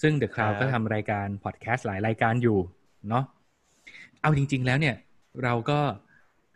[0.01, 2.59] ซึ่ง The Cloud ครับก็ทำรายการพอดแคสต์หลายรายการอยู่
[3.09, 3.23] เนาะ
[4.21, 4.95] เอาจริง ๆ แล้วเนี่ย
[5.43, 5.79] เราก็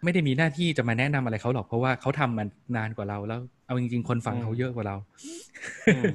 [0.03, 2.45] ไม่ได้มีหน้าที่จะมาแนะนำอะไรเขาหรอกเพราะว่าเขาทำมา
[2.77, 4.95] นานกว่าเราแล้ว เอาจริง ๆ คนฟังเขาเยอะกว่าเรา
[5.95, 6.13] อืม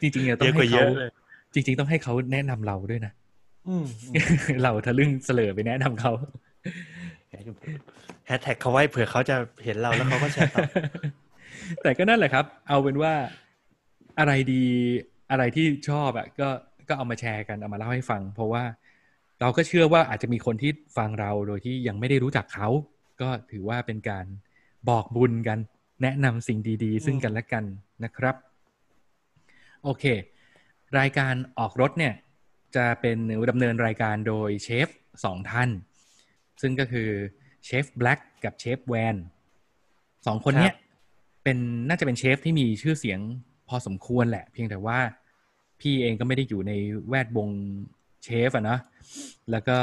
[0.00, 1.10] จริงๆเนี่ยต้เยองอะกให้ว่าเยเขาอะเลย
[1.54, 3.12] จริง ๆ ต้องให้เขาแนะนำเราด้วยนะ
[3.68, 3.86] อืม
[4.62, 6.12] เราทะลึ่งเสลอไปแนะนำเขา
[8.26, 10.60] แฮชแท็กเขาไว้เผื่อเขาจะเห็นเราแล้วเขาก็แชร์ต่อ
[11.82, 13.12] แต่ก็นั่นแหละครับ เอาเป็นว่า
[14.18, 14.64] อะไรดี
[15.30, 16.48] อะไรที่ชอบอะก็
[16.88, 18.64] ก็เอามาแชร์กันเอามาเล่าให้ฟัง เพราะว่า
[19.40, 22.68] เราก็เชื่อว่าอาจจะมีคนที่ฟังเราโดยที่ยังไม่ได้รู้จักเขา
[23.20, 24.24] ก็ถือว่าเป็นการ
[24.88, 25.58] บอกบุญกัน
[26.02, 27.64] แนะนำสิ่งดี ๆ ซึ่งกันและกัน
[28.04, 28.36] นะครับ
[29.84, 30.04] โอเค
[30.98, 32.14] รายการออกรถเนี่ย
[32.76, 33.18] จะเป็น
[33.50, 34.88] ดำเนินรายการโดยเชฟ
[35.24, 35.70] สองท่าน
[36.60, 37.08] ซึ่งก็คือ
[37.64, 39.16] เชฟแบล็กกับเชฟแวน
[40.26, 40.74] สองคนเนี้ย
[41.44, 41.58] เป็น
[41.88, 43.20] น่าจะเป็นเชฟที่มีชื่อเสียง
[43.68, 44.98] พอสมควรแหละ เพียงแต่ว่า
[45.80, 46.72] พี่เองก็ไม่ได้อยู่ใน
[47.08, 47.48] แวดวง
[48.24, 48.80] เชฟอะเนาะ
[49.50, 49.76] แล้วก็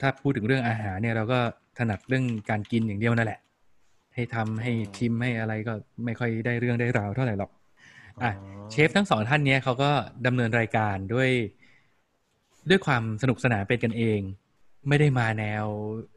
[0.00, 1.40] ถ้าพูดถึงเรื่องอาหารเนี่ยเราก็
[1.78, 3.40] ถนัดเรื่องการกินอย่างเดียวนั่นแหละ
[4.14, 5.72] ให้ทำให้ชิมให้อะไรก็
[6.04, 7.50] ไม่ค่อยได้เรื่องได้ราวเท่าไหร่หรอก
[8.22, 9.90] อะอ๋อเชฟทั้งสองท่านเนี้ยเขาก็
[10.26, 11.30] ดำเนินรายการด้วย
[12.68, 14.20] ด้วยความสนุกสนานเป็นกันเอง
[14.88, 15.64] ไม่ได้มาแนว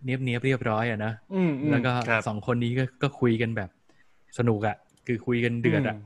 [0.03, 3.69] เนียบเนียบๆเรียบร้อยอะนะอืมอืมแล้วก็ครับสองคนนี้ก็ก็คุยกันแบบ
[4.37, 4.75] สนุกอะ
[5.07, 5.97] คือคุยกันเดือดอะ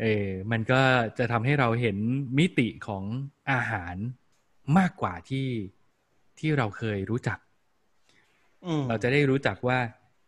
[0.00, 0.80] เออมันก็
[1.18, 1.96] จะทำให้เราเห็น
[2.38, 3.04] มิติของ
[3.50, 3.96] อาหาร
[4.78, 5.46] มากกว่าที่
[6.38, 7.38] ที่เราเคยรู้จัก
[8.66, 9.78] อืมเราจะได้รู้จักว่า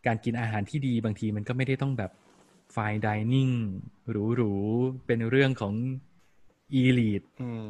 [0.07, 2.11] การกินอาหารที่ดีบางทีมันก็ไม่ได้ต้องแบบ
[2.75, 3.53] fine dining
[4.11, 5.73] หรูๆ เป็นเรื่องของ
[6.81, 7.65] elite อืม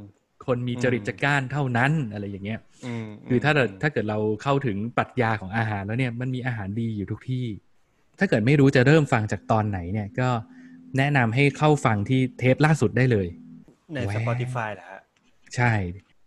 [0.45, 7.45] คนมีจริตอืมจักร้านเท่านั้นอะไรอย่างเงี้ยอืมคือถ้าเราถ้าเกิดเราเข้าถึงปรัชญาของอาหารแล้วเนี่ยมันมีอาหารดีอยู่ทุกที่
[8.19, 10.29] ถ้าเกิดไม่รู้จะเริ่มฟังจากตอนไหนเนี่ยก็
[10.97, 13.27] แนะนำให้เข้าฟังที่เทปล่าสุดได้เลย
[13.93, 15.01] ในแหว Spotify เหรอฮะ
[15.55, 15.71] ใช่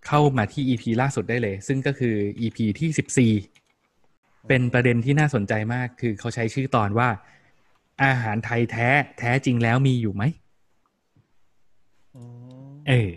[0.07, 7.09] เข้ามาที่ EP ล่าสุดได้เลย ซึ่งก็คือ EP ที่ 14 เป็นประเด็นที่น่าสนใจมาก คือเขาใช้ชื่อตอนว่า
[8.03, 8.89] อาหารไทยแท้
[9.19, 10.23] แท้จริงแล้วมีอยู่ไหม
[12.17, 12.23] อื
[12.71, 13.11] มเออ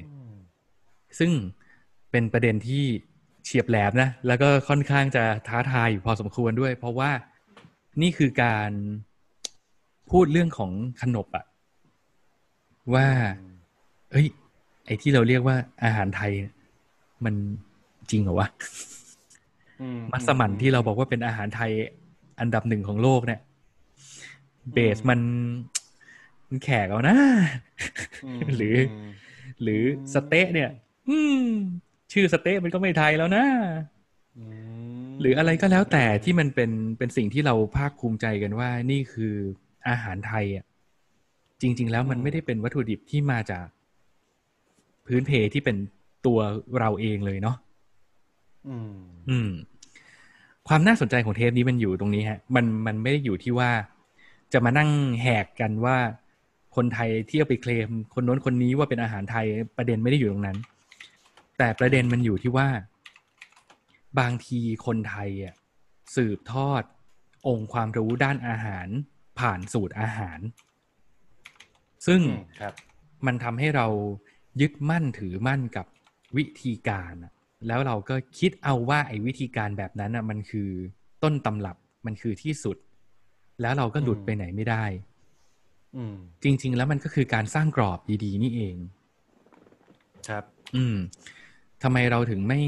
[1.20, 1.32] ซึ่ง
[2.12, 2.84] เป็นประเด็นที่
[3.44, 7.12] เฉียบแหลมนะ แล้วก็ค่อนข้างจะท้าทายอยู่พอสมควรด้วย เพราะว่า
[8.02, 8.72] นี่คือการ
[10.12, 10.72] พูดเรื่องของ
[11.02, 11.46] ขนบอะ
[12.94, 13.08] ว่า
[14.12, 14.28] เอ้ย
[14.86, 16.32] ไอ้ที่เราเรียกว่าอาหารไทย
[17.26, 17.36] มัน
[18.12, 18.48] จริงเหรอวะ
[19.82, 21.72] อืมัสมั่นที่เราบอกว่าเป็นอาหารไทย
[22.40, 23.40] อันดับหนึ่งของโลกเนี่ย
[24.74, 25.20] เบสมัน
[26.48, 27.18] มันแขกเอานะ
[28.40, 28.76] มหรือ
[29.08, 29.08] ม
[29.62, 29.82] หรือ
[30.14, 30.70] สเต๊ะเนี่ย
[31.10, 31.44] อืม
[32.14, 33.46] ชื่อสเต๊ะมันก็ไม่ไทยแล้วนะ
[34.38, 34.44] อื
[35.08, 39.34] มหรืออะไรก็แล้วแต่ที่มันเป็นเป็นสิ่งที่เราภาคภูมิใจกันว่า นี่คือ
[39.88, 40.66] อาหารไทยอะ
[41.62, 43.66] จริง ๆ แล้วมันไม่ได้เป็นวัตถุดิบที่มาจาก
[45.06, 45.78] พื้นเพที่เป็น
[46.26, 46.40] ตัว
[46.80, 47.58] เราเองเลยเนาะ
[48.70, 48.94] อืม
[49.30, 49.50] อืม
[50.68, 53.70] ความน่าสนใจของเทปนี้มันอยู่ตรงนี้ฮะ มันมันไม่ได้อยู่ที่ว่า
[54.54, 54.90] จะมานั่ง
[55.22, 55.98] แหกกันว่า
[56.76, 59.46] คนไทยเที่ยวไปเคลม คนโน้นคนนี้ว่าเป็นอาหารไทย
[59.78, 60.58] ประเด็นไม่ได้อยู่ตรงนั้น
[61.58, 62.70] แต่ประเด็นมันอยู่ที่ว่า
[64.20, 65.56] บางทีคนไทยอะ
[66.16, 66.84] สืบทอด
[67.48, 68.88] องค์ความรู้ด้านอาหาร
[69.40, 70.40] ผ่านสูตรอาหาร
[72.08, 72.74] ซึ่งอืมครับ
[73.26, 73.88] มันทำให้เรา
[74.62, 75.86] ยึดมั่นถือมั่นกับ
[76.38, 77.32] วิธีการอะ
[77.68, 80.70] แล้วเราก็คิดเอาว่าไอ้วิธีการแบบนั้นอะมันคือ
[81.24, 82.78] ต้นตำรับมันคือที่สุด
[83.62, 84.86] แล้วเราก็หลุดอืมไปไหนไม่ได้
[85.96, 88.76] อืมจริง ๆ แล้วมันก็คือการสร้างกรอบดี ๆ นี่เอง
[90.30, 90.44] ครับ
[90.76, 90.98] อืม
[91.84, 92.62] ทำไมเราถึงไม่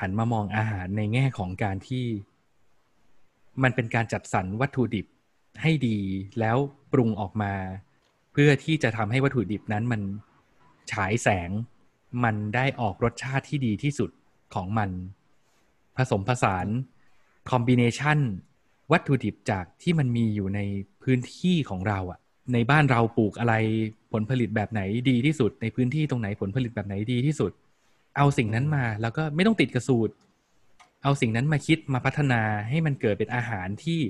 [0.00, 2.04] หันมามองอาหารในแง่ของการที่
[3.62, 5.06] มันเป็นการจัดสรรวัตถุดิบ
[5.62, 5.98] ให้ดี
[6.40, 6.56] แล้ว
[6.92, 7.54] ปรุงออกมา
[8.32, 10.02] เพื่อที่จะทำให้วัตถุดิบนั้นมัน
[10.92, 11.50] ฉายแสง
[12.24, 14.10] มันได้ออกรสชาติที่ดีที่สุด
[14.54, 14.90] ของมัน
[15.96, 16.66] ผสมผสาน
[17.50, 18.18] คอมบิเนชัน
[18.92, 20.60] วัตถุดิบจากที่มันมีอยู่ใน
[21.02, 22.18] พื้นที่ของเราอะ
[22.52, 23.54] ในบ้านเราปลูกอะไร
[24.12, 27.52] ผลผลิตแบบไหนดีที่สุด ในพื้นที่ตรงไหนผลผลิตแบบไหนดีที่สุด
[28.16, 30.14] เอาสิ่งนั้นมาแล้วก็ไม่ต้องติดกระสูตร
[31.02, 34.00] เอาสิ่งนั้นมาคิดมาพัฒนาให้มันเกิดเป็นอาหารที่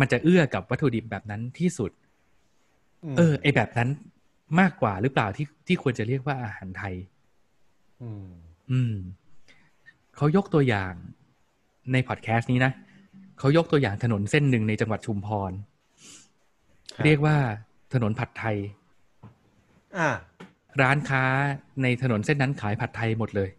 [0.00, 1.90] มันจะเอื้อกับวัตถุดิบแบบนั้นที่สุด
[3.16, 3.88] เออ ไอแบบนั้น
[4.60, 6.94] มากกว่าหรือเปล่าที่ที่ควรจะเรียกว่าอาหารไทย
[8.02, 8.28] อืม
[8.70, 8.94] อืม
[10.16, 10.92] เขายกตัวอย่าง
[11.92, 12.72] ในพอดแคสต์นี้นะ
[13.38, 15.52] เขายกตัวอย่างถนนเส้นหนึ่งในจังหวัดชุมพร
[16.94, 17.36] ครับเรียกว่า
[17.94, 18.56] ถนนผัดไทย
[19.96, 20.10] อ่า
[20.82, 21.24] ร้านค้า
[21.82, 23.50] ในถนนเส้นนั้นขายผัดไทยหมดเลย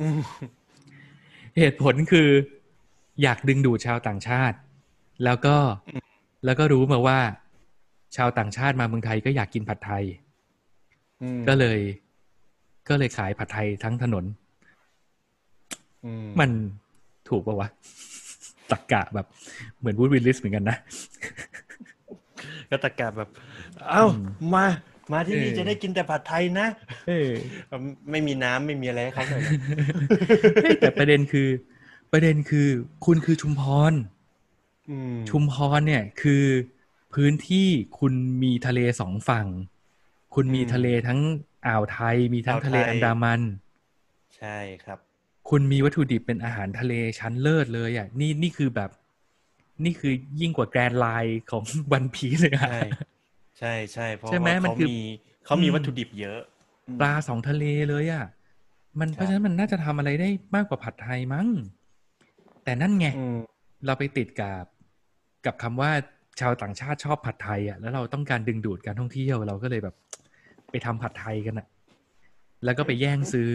[0.00, 0.20] อืม
[1.58, 2.28] เหตุผลคือ
[3.22, 4.56] อยากดึงดูดชาวต่างชาติ
[5.24, 5.56] แล้วก็
[6.44, 7.18] แล้วก็รู้มาว่า
[8.16, 10.04] ชาวต่างชาติมาเมืองไทยก็อยากกินผัดไทย
[11.22, 11.78] อืมก็เลย
[12.88, 14.24] ก็เลยขายผัดไทยทั้งถนน
[16.04, 16.50] อืมมัน
[17.28, 17.68] ถูกปะวะ
[18.70, 19.26] ตักกะแบบ
[19.78, 20.76] เหมือนวูดวิลลิสเหมือนกันนะ
[22.70, 23.28] ก็ตะกาแบบ
[23.90, 24.66] เอ้าอืมมา
[25.12, 26.66] มาที่นี่เออจะได้กินแต่ผัดไทยนะ
[27.08, 27.30] เออ
[28.10, 29.52] ไม่มีน้ำไม่มีอะไรให้เขาเลยนะ
[30.80, 31.48] แต่ประเด็นคือ
[32.12, 32.68] ประเด็นคือ
[33.04, 33.92] คุณคือชุมพร
[34.90, 36.44] อืมชุมพรเนี่ยคือ
[37.14, 38.12] พื้นที่คุณ
[38.42, 39.46] มีทะเลสองฝั่ง
[40.34, 41.20] คุณมีอืมทะเลทั้ง
[41.66, 43.40] อ่าวไทย มีทั้งอ่าวไทยทะเลอันดามัน
[44.36, 44.98] ใช่ครับ
[45.48, 48.90] คุณมีวัตถุดิบเป็นอาหารทะเลชั้นเลิศเลยอะนี่นี่คือแบบ
[49.84, 52.80] นี่คือยิ่งกว่า Grand Line ของ One Piece เลยอะใช่
[53.58, 54.98] ใช่ใช่เพราะใช่ไหมว่ามันเขาคือมี
[55.44, 56.40] เขามีอืมวัตถุดิบเยอะ
[56.88, 58.24] อืมปลาสองทะเลเลยอะ
[59.00, 61.46] มันครับเพราะฉะนั้นมันน่าจะทำอะไรได้มากกว่าผัดไทยมั้ง
[62.64, 63.36] แต่นั่นไงอืม
[63.86, 64.64] เราไปติดกับ
[65.46, 65.90] กับคำว่า
[66.40, 69.96] ชาวต่างชาติชอบผัดไทยอะแล้วเราต้องการดึงดูดการท่องเที่ยวเราก็เลยแบบ
[70.70, 71.66] ไปทำผัดไทยกันอะ
[72.64, 73.50] แล้วก็ไปแย่งซื้อ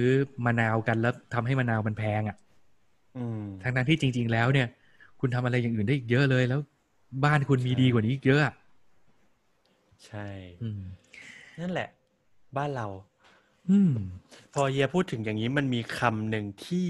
[0.45, 2.37] มะนาวกันแล้วทำให้มะนาวมันแพงอะ
[3.17, 4.67] อืมทั้งนั้นที่จริง ๆ แล้วเนี่ย
[5.19, 6.59] คุณทำอะไรอย่างอื่นได้อีกเยอะเลยแล้ว
[7.25, 8.53] บ้านคุณมีใช่ดีกว่านี้อีกเยอะอะ
[10.05, 10.27] ใช่
[10.63, 10.81] อืม
[11.59, 11.89] นั่นแหละ
[12.57, 12.87] บ้านเรา
[13.69, 13.93] อืม
[14.53, 16.87] พอเฮียพูดถึงอย่างนี้มันมีคำหนึ่งที่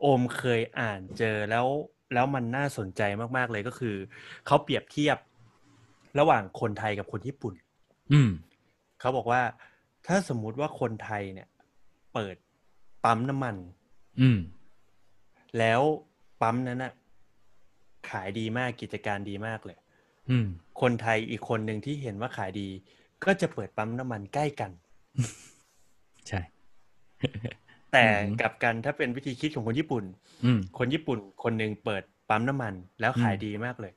[0.00, 1.66] โอมเคยอ่านเจอแล้ว
[2.14, 3.02] แล้วมันน่าสนใจ
[3.36, 3.96] มากๆเลยก็คือ
[4.46, 5.18] เขาเปรียบเทียบ
[6.18, 7.54] ระหว่างคนไทยกับคนญี่ปุ่น
[8.12, 8.30] อืม
[9.00, 9.42] เขาบอกว่า
[10.06, 11.48] ถ้าสมมุติว่าคนไทยเนี่ย
[12.14, 12.36] เปิด
[13.04, 13.56] ปั๊มน้ำมัน
[14.20, 14.38] อืม
[15.58, 15.80] แล้ว
[16.42, 16.92] ปั๊มนั้นน่ะ
[18.10, 19.78] ขายดีมากกิจการดีมากเลย
[20.30, 20.46] อืม
[20.80, 22.68] คนไทยอีกคนหนึ่งที่เห็นว่าขายดี
[23.24, 24.70] ก็จะเปิดปั๊มน้ำมันใกล้กัน
[26.28, 26.40] ใช่
[27.92, 30.04] แต่อืมกลับกันถ้าเป็นวิธีคิดของคนญี่ปุ่น
[30.44, 33.92] อืมคนญี่ปุ่นคนหนึ่งเปิดปั๊มน้ำมัน แล้วขายอืมดีมากเลย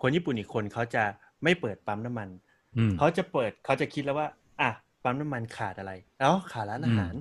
[0.00, 1.04] คนญี่ปุ่นอีกคนเขาจะ
[1.42, 2.28] ไม่เปิดปั๊มน้ำมัน
[2.76, 4.28] อืมเขาจะเปิดเขาจะคิดแล้วว่า
[4.60, 4.70] อะ
[5.04, 7.14] ปั๊มน้ำมันขาดอะไรแล้วขาดร้านอาหาร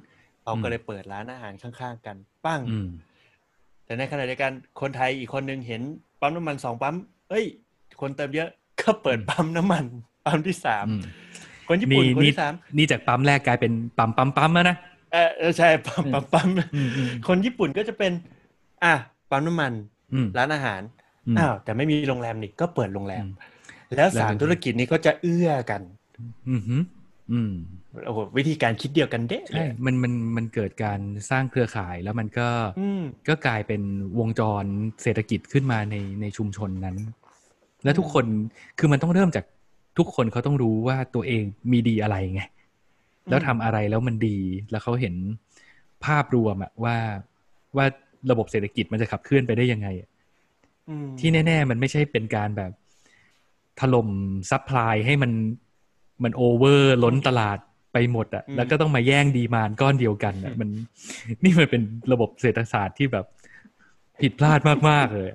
[0.43, 2.89] เขาก็เลยเปิดร้านอาหารข้างๆ กัน ปั้งอืม
[3.85, 4.51] แต่ในขณะเดียวกัน
[4.81, 5.81] คนไทยอีกคนหนึ่งเห็น
[6.21, 6.95] ปั๊มน้ำมันสองปั๊ม
[7.29, 7.45] เอ้ย
[8.01, 8.49] คนเติมเยอะ
[8.81, 9.85] ก็เปิดอืมปั๊มน้ำมัน
[10.25, 11.01] ปั๊มที่สามอืม
[11.67, 14.77] คนญี่ปุ่นคนนี่ที่สามนี่จากปั๊มแรกกลายเป็นปั๊มปั๊มปั๊มแล้วนะ
[15.13, 18.11] เออเออใช่ปั๊มปั๊มปั๊มอืมอืมคนญี่ปุ่นก็จะเป็น
[18.83, 18.93] อะ
[19.31, 19.71] ปั๊มน้ำมัน
[20.13, 20.81] อืมร้านอาหาร
[21.27, 23.33] อืมอ้าวแต่ไม่มีโรงแรมนี่ก็เปิดโรงแรมอืม
[23.95, 25.81] แล้วสามแล้วธุรกิจนี้ก็จะเอื้อกัน
[27.29, 27.45] อืมฮึ
[27.93, 30.99] อืมโอ้โหวิธีการคิดเดียวกันเด้เลใช่ยมันมันมันเกิดการ
[31.29, 33.81] สร้างเครือข่ายแล้วมันก็อืมก็กลายเป็น
[34.19, 34.65] วงจร
[35.03, 36.97] เศรษฐกิจขึ้นมาในในชุมชนนั้น
[37.83, 38.25] และทุกคน
[38.79, 39.45] คือมันต้องเริ่มจาก
[39.97, 42.41] ทุกคนเขาต้องรู้ว่าตัวเองมีดีอะไรไง
[43.29, 44.37] แล้วทำอะไรแล้วมันดี
[44.71, 45.15] แล้วเขาเห็น
[46.05, 46.97] ภาพรวมอะว่า
[47.77, 47.85] ว่า
[48.31, 50.09] ระบบเศรษฐกิจมันจะขับเคลื่อนไปได้ยังไงอะ
[50.87, 52.71] อืมที่แน่ ๆ มันไม่ใช่เป็นการแบบ
[53.79, 54.09] ถล่ม
[54.51, 55.31] supply ให้มัน
[56.23, 57.57] มัน over ล้นตลาด
[57.93, 60.69] ไปหมดอะแล้วก็ต้องมาแย่ง demand ก้อนเดียวกันอะมัน
[61.43, 63.25] นี่มันเป็นระบบเศรษฐศาสตร์ที่แบบ
[64.21, 64.59] ผิดพลาด
[64.89, 65.29] มาก ๆ เลย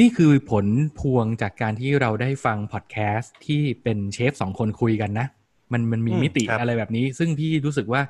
[0.00, 0.66] นี่คือผล
[1.00, 5.26] พวงจากการที่เราได้ฟังพอดแคสต์ที่เป็นเชฟสองคนคุยกันนะ
[5.72, 8.02] มันมันมีมิติอะไรแบบนี้ ซึ่งพี่รู้สึกว่า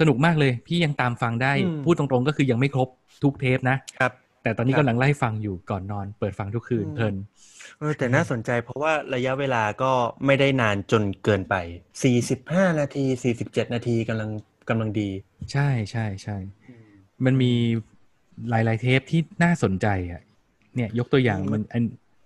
[0.00, 1.52] สนุกมากเลย พี่ยังตามฟังได้
[1.84, 2.88] พูดตรงๆ ก็คือยังไม่ครบ
[3.22, 4.12] ทุกเทปนะครับ
[4.42, 7.14] แต่ตอนนี้กำลังไล่ฟังอยู่ก่อนนอน เปิดฟังทุกคืนเพลิน
[7.98, 9.92] แต่น่าสนใจเพราะว่าระยะเวลาก็
[10.26, 11.54] ไม่ได้นานจนเกินไป
[12.18, 13.04] 45 นาที
[13.40, 14.30] 47 นาทีกำลัง
[14.68, 15.10] กำลังดี
[15.52, 16.36] ใช่ใช่ใช่
[17.24, 17.52] มันมี
[18.50, 20.22] หลาย ๆ เทปที่น่าสนใจอะ
[20.74, 21.82] เนี่ยยกตัวอย่างมัน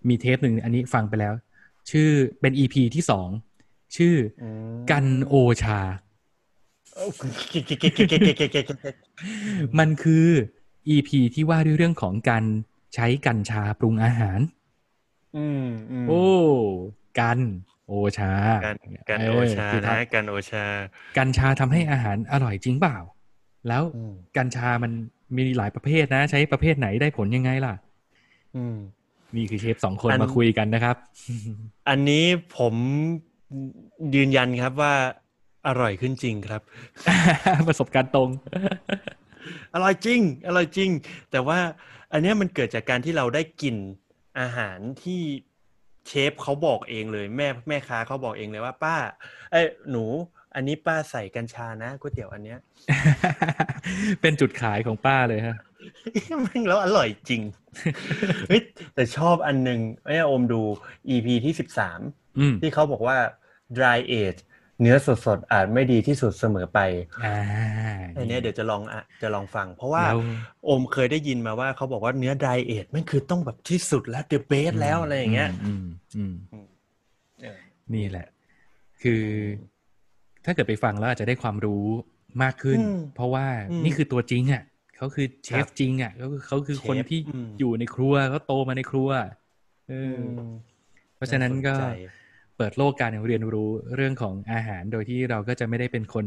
[0.09, 1.35] มีเทปหนึ่งอันนี้ฟังไปแล้ว
[1.91, 2.09] ชื่อ
[2.41, 3.29] เป็นอีพีที่สอง
[3.97, 4.15] ชื่อ
[4.91, 5.81] กันโอชา
[9.79, 10.29] มันคือ
[10.95, 12.45] EP ที่ว่าด้วยเรื่องของการ
[12.95, 14.41] ใช้กัญชาปรุงอาหาร
[15.37, 16.25] อืมอืมโอ้
[17.21, 17.39] กัน
[17.89, 18.33] โอชา
[18.67, 18.77] กัน
[19.09, 20.65] กันเโอชาคือนะทำกันโอชา
[21.19, 22.99] กัญชาทำให้อาหารอร่อยจริงเปล่า
[23.69, 24.93] แล้วอืมกัญชามัน
[25.37, 27.75] มีหลายประเภทนะ ใช้ประเภทไหนได้ผลยังไงล่ะ
[28.57, 28.77] อืม
[29.37, 30.97] นี่คือเชฟสองคนอันมาคุยกันนะครับ
[31.89, 32.25] อันนี้
[32.59, 32.75] ผม
[34.15, 34.95] ยืนยันครับว่า
[35.67, 36.63] อร่อยขึ้นจริงครับ
[37.69, 38.29] ประสบการณ์ตรง
[39.75, 40.91] อร่อยจริง อร่อยจริง
[41.31, 41.59] แต่ว่า
[42.13, 43.77] อันเนี้ยมันเกิดจากการที่เราได้กิน
[44.41, 45.21] อาหารที่
[46.07, 48.97] เชฟเขาบอกเองเลย แม่แม่ค้าเขาบอกเองเลยว่าป้า
[49.53, 50.05] เอ้ยหนู
[50.55, 52.59] อันนี้ป้าใส่กัญชานะก๋วยเตี๋ยวอันเนี้ย
[54.21, 55.57] เป็นจุดขายของป้าเลยฮะ
[56.43, 57.43] แม่งแล้วอร่อยจริง
[58.49, 58.63] เฮ้ย
[58.95, 60.61] แต่ชอบอันหนึ่งไอ้ยอมดู
[61.09, 62.01] EP ที่สิบสาม
[62.39, 63.17] อืมที่เขาบอกว่า
[63.77, 64.41] dry age
[64.83, 66.79] เนื้อสดๆอาจไม่ดีที่สุดเสมอไป
[67.25, 67.37] อ่า
[68.17, 70.21] อันเนี้ยเดี๋ยวจะลองอะจะลองฟัง เพราะว่าแล้ว
[70.65, 75.85] โอมเคยได้ยินมาว่าเขาบอกว่าเนื้อ dry age มันคือต้องแบบที่สุดแล้ว the best แล้วอะไรอย่างเงี้ยอืม
[76.17, 76.67] อืมอืม
[77.43, 77.59] เออ
[77.95, 78.27] นี่แหละ
[79.03, 79.23] คือ
[80.45, 81.85] ถ้าเกิดไปฟังแล้วอาจจะได้ความรู้
[82.43, 84.63] มากขึ้นอืมเพราะว่าอืมนี่คือตัวจริงอะ
[84.97, 89.11] เขาคือเชครัฟบจริงอะเขาคือเขาคือเชฟคนที่อืมอยู่ในครัวเขาโตมาในครัว
[89.89, 90.51] เอออม
[91.17, 91.87] เพราะฉะนั้นก็าสใจ
[92.57, 96.27] เปิดโลกการเรียนรู้เรื่องของอาหารโดยที่เราก็จะไม่ได้เป็นคน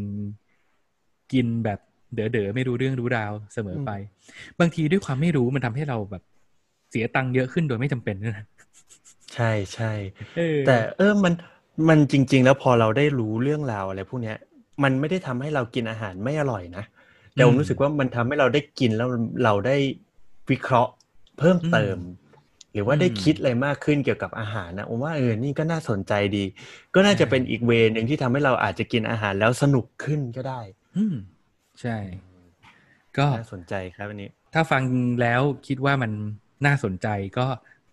[1.33, 1.79] กินแบบ
[2.15, 3.91] เด๋อๆไม่รู้เรื่องรู้ราวเสมอไป
[4.59, 6.23] บางทีด้วยความไม่รู้มันทำให้เราแบบ
[6.91, 8.45] เสียตังค์เยอะขึ้นโดยไม่จำเป็นด้วยนะ
[9.33, 9.91] ใช่ใช่
[10.37, 11.33] เออแต่เออมัน
[11.89, 14.37] มันจริง ๆ แล้วพอเราได้รู้เรื่องราวอะไรพวกเนี้ย
[14.83, 16.83] มันไม่ได้ทำให้เรากินอาหารไม่อร่อยนะ
[17.33, 19.09] แต่ผมรู้สึกว่ามันทำให้เราได้กินแล้ว
[19.43, 19.75] เราได้
[20.51, 20.91] วิเคราะห์
[21.39, 21.97] เพิ่มเติม
[22.75, 26.43] หรือว่าได้คิดอะไรมากขึ้นเกี่ยวกับอาหารนะผมว่าเออนี่ก็น่าสนใจดี
[26.95, 30.61] ก็น่าจะเป็นอีกเวย์หนึ่งที่ทำให้เราอาจจะกินอาหารแล้วสนุกขึ้นก็ได้
[30.95, 31.15] อืม
[31.81, 31.97] ใช่
[33.17, 34.83] ก็น่าสนใจครับอันนี้ ถ้าฟัง
[35.21, 36.11] แล้วคิดว่ามัน
[36.65, 37.07] น่าสนใจ
[37.37, 37.47] ก็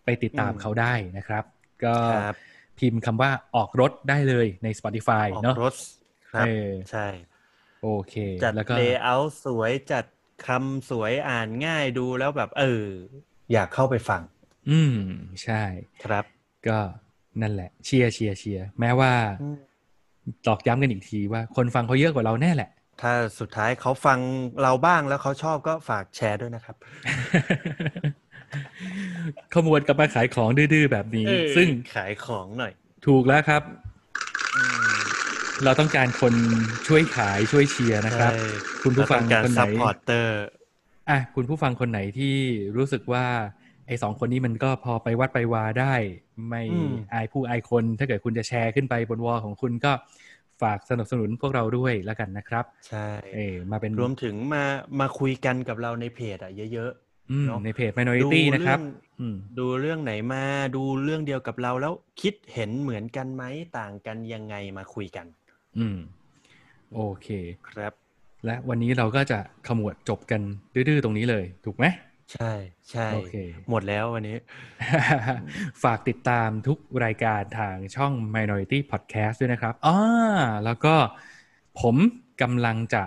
[0.05, 1.45] ไปติดตามอืมเขาได้นะครับ
[1.85, 2.37] ก็ครับ
[2.78, 5.74] พิมพ์คำว่าออกรถได้เลยใน Spotify ออกเนาะรถ
[6.30, 7.07] ครับเออใช่
[7.83, 8.14] โอเค
[8.45, 10.05] จัดแล้วก็ layer สวยจัด
[10.47, 12.87] คำสวยอ่านง่ายดูแล้วแบบ เออ
[13.53, 14.22] อยากเข้าไปฟัง
[14.70, 14.96] อืม
[15.44, 15.62] ใช่
[16.04, 16.24] ครับ
[16.68, 16.78] ก็
[17.40, 19.12] นั่นแหละ เชียร์เชียร์เชียร์แม้ว่า
[20.46, 24.18] ตอกย้ำกันอีกทีว่าคนฟังเขาเยอะกว่าเราแน่แหละ ถ้าสุดท้ายเขาฟัง
[24.62, 26.76] เราบ้างแล้วเขาชอบก็ฝากแชร์ด้วยนะครับ
[29.52, 32.72] ขมวดกลับมาขายของดื้อๆแบบนี้เออซึ่งขายของหน่อย
[33.06, 33.62] ถูกแล้วครับ
[34.56, 34.94] อืม
[35.64, 36.34] เราต้องการคน
[36.88, 38.40] ช่วยขายช่วยเชียร์นะครับใช่
[38.82, 40.43] คุณผู้ฟังเราต้องการคนไหน supporter
[41.10, 42.36] อะคุณผู้ฟังคนไหนที่
[42.76, 43.26] รู้สึกว่า
[43.87, 45.95] ไอ้สองคนนี้มันก็พอไปวัดไปวาได้
[46.49, 49.93] ไม่อืมอายผู้อายคน ถ้าเกิดคุณจะแชร์ขึ้นไปบน wall ของคุณก็
[50.62, 54.64] ฝากสนับสนุนพวกเราด้วยแล้วกันนะครับ ใช่เออมาเป็นรวมถึงมา
[55.01, 56.93] มาคุยกันกับเราในเพจอะเยอะ
[57.30, 58.80] อืมเนอะในเพจ Minority ดูเรื่องนะครับ
[59.20, 60.43] อืมๆดูเรื่องไหนมา
[60.76, 63.45] ดูเรื่องเดียวกับเราแล้วคิดเห็นเหมือนกันไหม
[63.78, 65.26] ต่างกันยังไงมาคุยกัน
[65.78, 65.99] อืม
[66.95, 67.28] โอเค
[67.70, 67.93] ครับ
[68.47, 70.41] และวันนี้เราก็จะขมวดจบกัน
[70.74, 71.85] ดื้อๆตรงนี้เลย ถูกไหม
[72.33, 72.53] ใช่
[72.91, 73.35] ใช่ โอเค
[73.70, 74.37] หมดแล้ววันนี้
[75.83, 79.99] ฝากติดตามทุกรายการทางช่อง Minority Podcast ด้วยนะครับอ่า
[80.64, 80.95] แล้วก็
[81.80, 81.97] ผม
[82.43, 83.03] กำลังจะ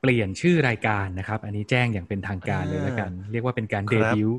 [0.00, 4.38] เปลี่ยนชื่อรายการนะครับ อันนี้แจ้งอย่างเป็นทางการเลยแล้วกัน เรียกว่าเป็นการคเดรับบิวต์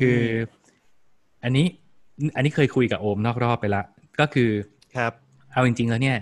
[0.00, 0.22] คือ
[1.44, 1.66] อันนี้
[2.36, 3.82] อันนี้เคยคุยกับโอมนอกรอบไปละ
[4.20, 4.50] ก็คือ
[4.96, 5.12] ครับ
[5.52, 6.18] เอาจริง ๆ แล้วเนี่ย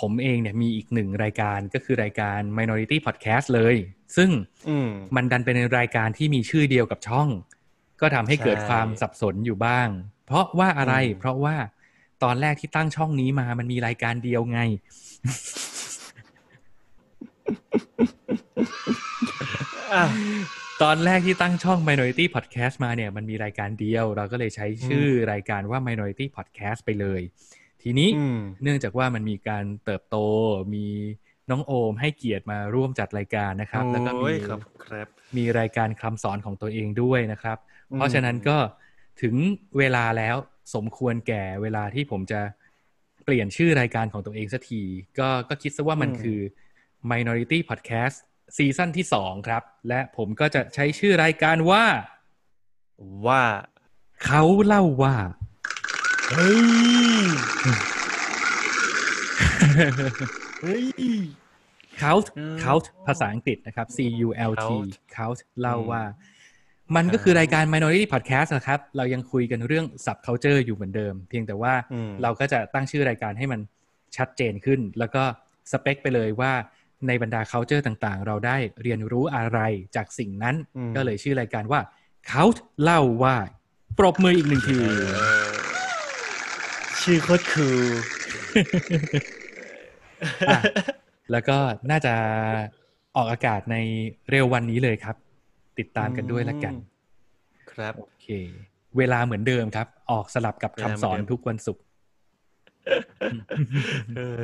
[0.00, 3.76] ผมเองเนี่ยมีอีกหนึ่งรายการก็คือรายการ Minority Podcast เลย
[4.16, 4.30] ซึ่ง
[4.68, 7.28] อืมมันดันเป็นรายการที่มีชื่อเดียวกับช่อง
[8.00, 9.88] ก็ทำให้เกิดใช่ความสับสนอยู่บ้าง
[10.26, 11.56] เพราะว่าอะไรอืมเพราะว่า
[12.24, 14.58] ตอนแรกที่ตั้งช่องนี้มามันมีรายการเดียวไง
[19.94, 20.04] อะ
[20.82, 27.20] ตอนแรกที่ตั้งช่อง Minority Podcast มาเนี่ย มันมีรายการเดียว เราก็เลยใช้ชื่อรายการว่า Minority Podcast ไปเลย
[27.88, 30.16] ทีนี้อืมเนื่องจากว่ามันมีการเติบโต
[30.74, 30.86] มี
[31.50, 35.06] น้องโอมให้เกียรติมาร่วมจัดรายการนะครับ แล้วก็มีโอ้ยครับครับ
[35.36, 37.58] มีรายการคำสอนของตัวเองด้วยนะครับ
[37.90, 38.58] อืมเพราะฉะนั้นก็
[39.22, 39.34] ถึง
[39.78, 40.36] เวลาแล้ว
[40.74, 42.40] สมควรแก่เวลาที่ผมจะ
[43.24, 44.82] เปลี่ยนชื่อรายการของตัวเองสักที
[45.18, 46.40] ก็ก็คิดซะว่ามันคือ
[47.10, 48.16] Minority Podcast
[48.56, 51.84] ซีซั่นที่สองครับ และผมก็จะใช้ชื่อรายการว่า
[53.26, 53.42] ว่า
[54.24, 55.14] เขาเล่าว่า
[56.32, 56.60] เฮ้ย
[60.62, 60.84] เฮ้ย
[62.02, 66.02] count อืม count ภาษาอังกฤษนะครับ C U L T Count count เล่าอืมว่า
[66.96, 73.60] มันก็คือรายการ Minority Podcast นะครับ เรายังคุยกันเรื่อง subculture อยู่เหมือนเดิม เพียงแต่ว่าอืมเราก็จะตั้งชื่อรายการให้มัน
[74.16, 75.22] ชัดเจนขึ้น แล้วก็
[75.72, 76.52] สเปคไปเลยว่า
[77.06, 79.58] ในบรรดา culture ต่างๆ เราได้เรียนรู้อะไร
[79.96, 81.80] จากสิ่งนั้นอืมก็เลยชื่อรายการว่า
[82.30, 83.36] count เล่าว่า
[83.98, 85.55] ปรบมืออีกหนึ่งทีเออ
[87.06, 87.78] ชื่อโคตรคือ
[90.48, 90.58] อะ
[91.32, 91.56] แล้วก็
[91.90, 92.14] น่าจะ
[93.16, 93.76] ออกอากาศใน
[94.30, 95.16] เร็ววันนี้เลยครับ
[95.78, 96.74] ติดตามกันด้วยละกัน
[97.72, 98.26] ครับ โอเค
[98.98, 101.82] เวลาเหมือนเดิมครับ ออกสลับกับเวลาเหมือนคำสอนเดิมทุกวันศุกร์
[104.16, 104.42] เออ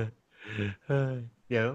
[0.86, 1.10] เออ
[1.48, 1.66] เดี๋ยว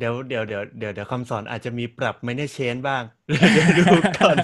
[0.00, 3.04] เดี๋ยวเดี๋ยวเดี๋ยวเดี๋ยวเดี๋ยวคำสอนอาจจะมีปรับไม่ได้เชนบ้าง
[3.52, 3.82] เดี๋ยวดู
[4.16, 4.36] ก่อน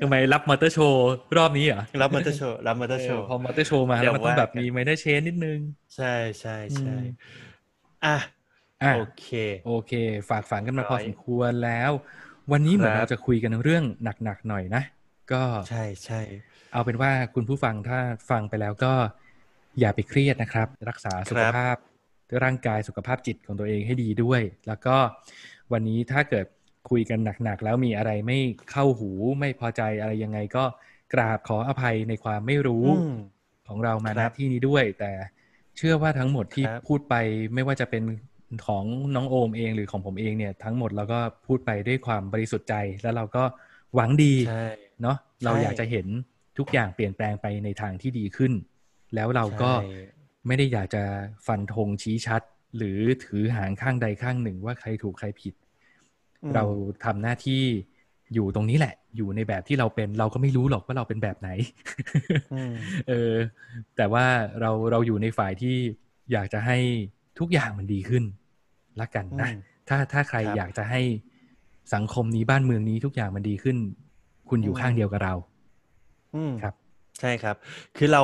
[0.00, 1.04] ทำไมรับมอเตอร์โชว์
[1.36, 5.58] รอบนี้เหรอรับมาเตอร์โชว์รับมาเตอร์โชเออว์พอมอเตอร์โชว์มาเดี๋แล้วยวมันต้องแบบว่ากันมีไมเนอร์เชนนิดนึง
[5.94, 6.06] ใช่
[6.40, 7.34] ใช่ใช่อืม
[8.02, 8.16] อะ
[8.82, 9.22] อะโอเค
[9.62, 9.90] โอเค
[10.30, 11.90] ฝากฝังกันมาร้พออยสมควรแล้ว
[12.52, 14.80] วันนี้เหมือนครับเราจะคุยกันเรื่องหนักๆหน่อยนะ
[15.32, 16.20] ก็ใช่ใช่
[16.72, 17.98] เอาเป็นว่าคุณผู้ฟังถ้า
[18.30, 18.92] ฟังไปแล้วก็
[19.78, 21.76] อย่าไปเครียดนะครับ รักษาสุขภาพ
[22.44, 24.96] ร่างกายสุขภาพจิตของตัวเองให้ดีด้วย แล้วก็
[25.72, 26.46] วันนี้ถ้าเกิด
[26.90, 28.38] คุยกันหนักๆ แล้วมีอะไรไม่
[28.70, 29.10] เข้าหู
[29.40, 30.64] ไม่พอใจอะไรยังไงก็
[31.14, 33.16] กราบขออภัยในความไม่รู้อืม
[33.68, 35.10] ของเรามาครัณบที่นี้ด้วย แต่
[35.76, 37.14] เชื่อว่าทั้งหมดที่ครับพูดไป
[37.54, 38.02] ไม่ว่าจะเป็น
[38.66, 43.44] ของน้องโอมเองหรือของผมเองเนี่ย ทั้งหมดเราก็พูดไปด้วยความบริสุทธิ์ใจ แล้วเราก็
[43.94, 44.66] หวังดีใช่
[45.02, 46.06] เนาะเราใช่อยากจะเห็น
[46.58, 48.52] ทุกอย่างเปลี่ยนแปลงไปในทางที่ดีขึ้น
[49.14, 49.92] แล้วเราก็ใช่
[50.46, 51.02] ไม่ได้อยากจะ
[51.46, 52.42] ฟันธงชี้ชัด
[52.76, 55.54] หรือถือหางข้างใดข้างหนึ่งว่าใครถูกใครผิด
[56.42, 56.64] อืมเรา
[57.04, 57.62] ทำหน้าที่
[58.34, 61.50] อยู่ตรงนี้แหละ อยู่ในแบบที่เราเป็นเราก็ไม่รู้หรอกว่าเราเป็นแบบไหน
[62.50, 62.74] อืม
[63.08, 63.32] เออ
[63.96, 64.26] แต่ว่า
[64.60, 65.76] เราเราอยู่ในฝ่ายที่
[66.32, 66.78] อยากจะให้
[67.38, 68.24] ทุกอย่างมันดีขึ้น
[69.00, 69.54] ละกันนะอืม
[69.88, 71.00] ถ้าถ้าใครครับอยากจะให้
[71.94, 73.76] สังคมนี้บ้านเมืองนี้ทุกอย่างมันดีขึ้น
[74.48, 75.34] คุณอยู่อืมข้างเดียวกับเรา
[76.34, 76.74] อืมครับ
[77.20, 77.56] ใช่ครับ
[77.96, 78.22] คือเรา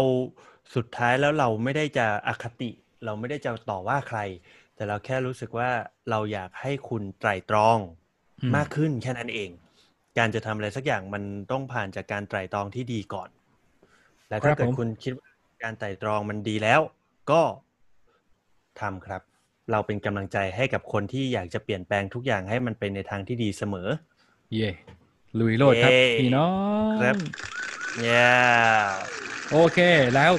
[0.75, 2.71] สุดท้ายแล้วเราไม่ได้จะอคติ
[3.05, 4.19] เราไม่ได้จะต่อว่าใคร
[4.75, 5.71] แต่เราแค่รู้สึกว่า
[6.11, 7.79] เราอยากให้คุณไตร่ตรอง
[8.43, 9.51] อืมมากขึ้นแค่นั้นเอง
[10.19, 13.29] การจะทำอะไรสักอย่างมันต้องผ่านจากการไตร่ตรองที่ดีก่อน
[14.29, 15.29] และครัถ้าบเกิดผมคุณคิดว่า
[15.63, 16.81] การไตร่ตรองมันดีแล้ว
[17.31, 17.43] ก็
[18.81, 19.23] ทำครับ
[19.71, 23.89] เราเป็นกำลังใจให้กับคนที่อยากจะเปลี่ยนแปลงทุกอย่างให้มันเป็นในทางที่ดีเสมอ
[24.55, 24.71] เย่
[25.39, 26.51] ลุยโลดครับเย้พี่น้อ
[26.95, 27.17] งครับ
[28.07, 28.85] yeah
[29.51, 29.79] โอเค
[30.15, 30.33] แล้ว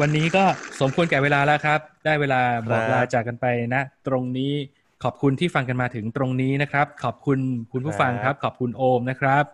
[0.00, 0.44] วันนี้ก็
[0.80, 4.52] สมควรแก่เวลาแล้วครับ ได้เวลาบอกลาจากกันไปนะ ตรงนี้
[5.02, 7.38] ขอบคุณที่ฟังกันมาถึงตรงนี้นะครับ ขอบคุณ
[7.72, 9.44] คุณผู้ฟังครับ ขอบคุณโอมนะครับ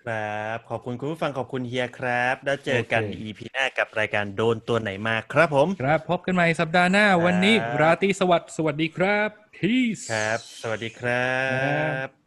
[0.00, 0.14] ครั
[0.56, 11.60] บ ขอบคุณคุณผู้ฟังขอบคุณเฮียครับ แล้วเจอกันโอเค EP หน้ากับรายการโดนตัวไหนมาครับผม ครับ พบกันใหม่สัปดาห์หน้าวันนี้ครับราตรีสวัสดิ์สวัสดีครับ peace ครับ สวัสดีครัครั
[12.06, 12.23] บบ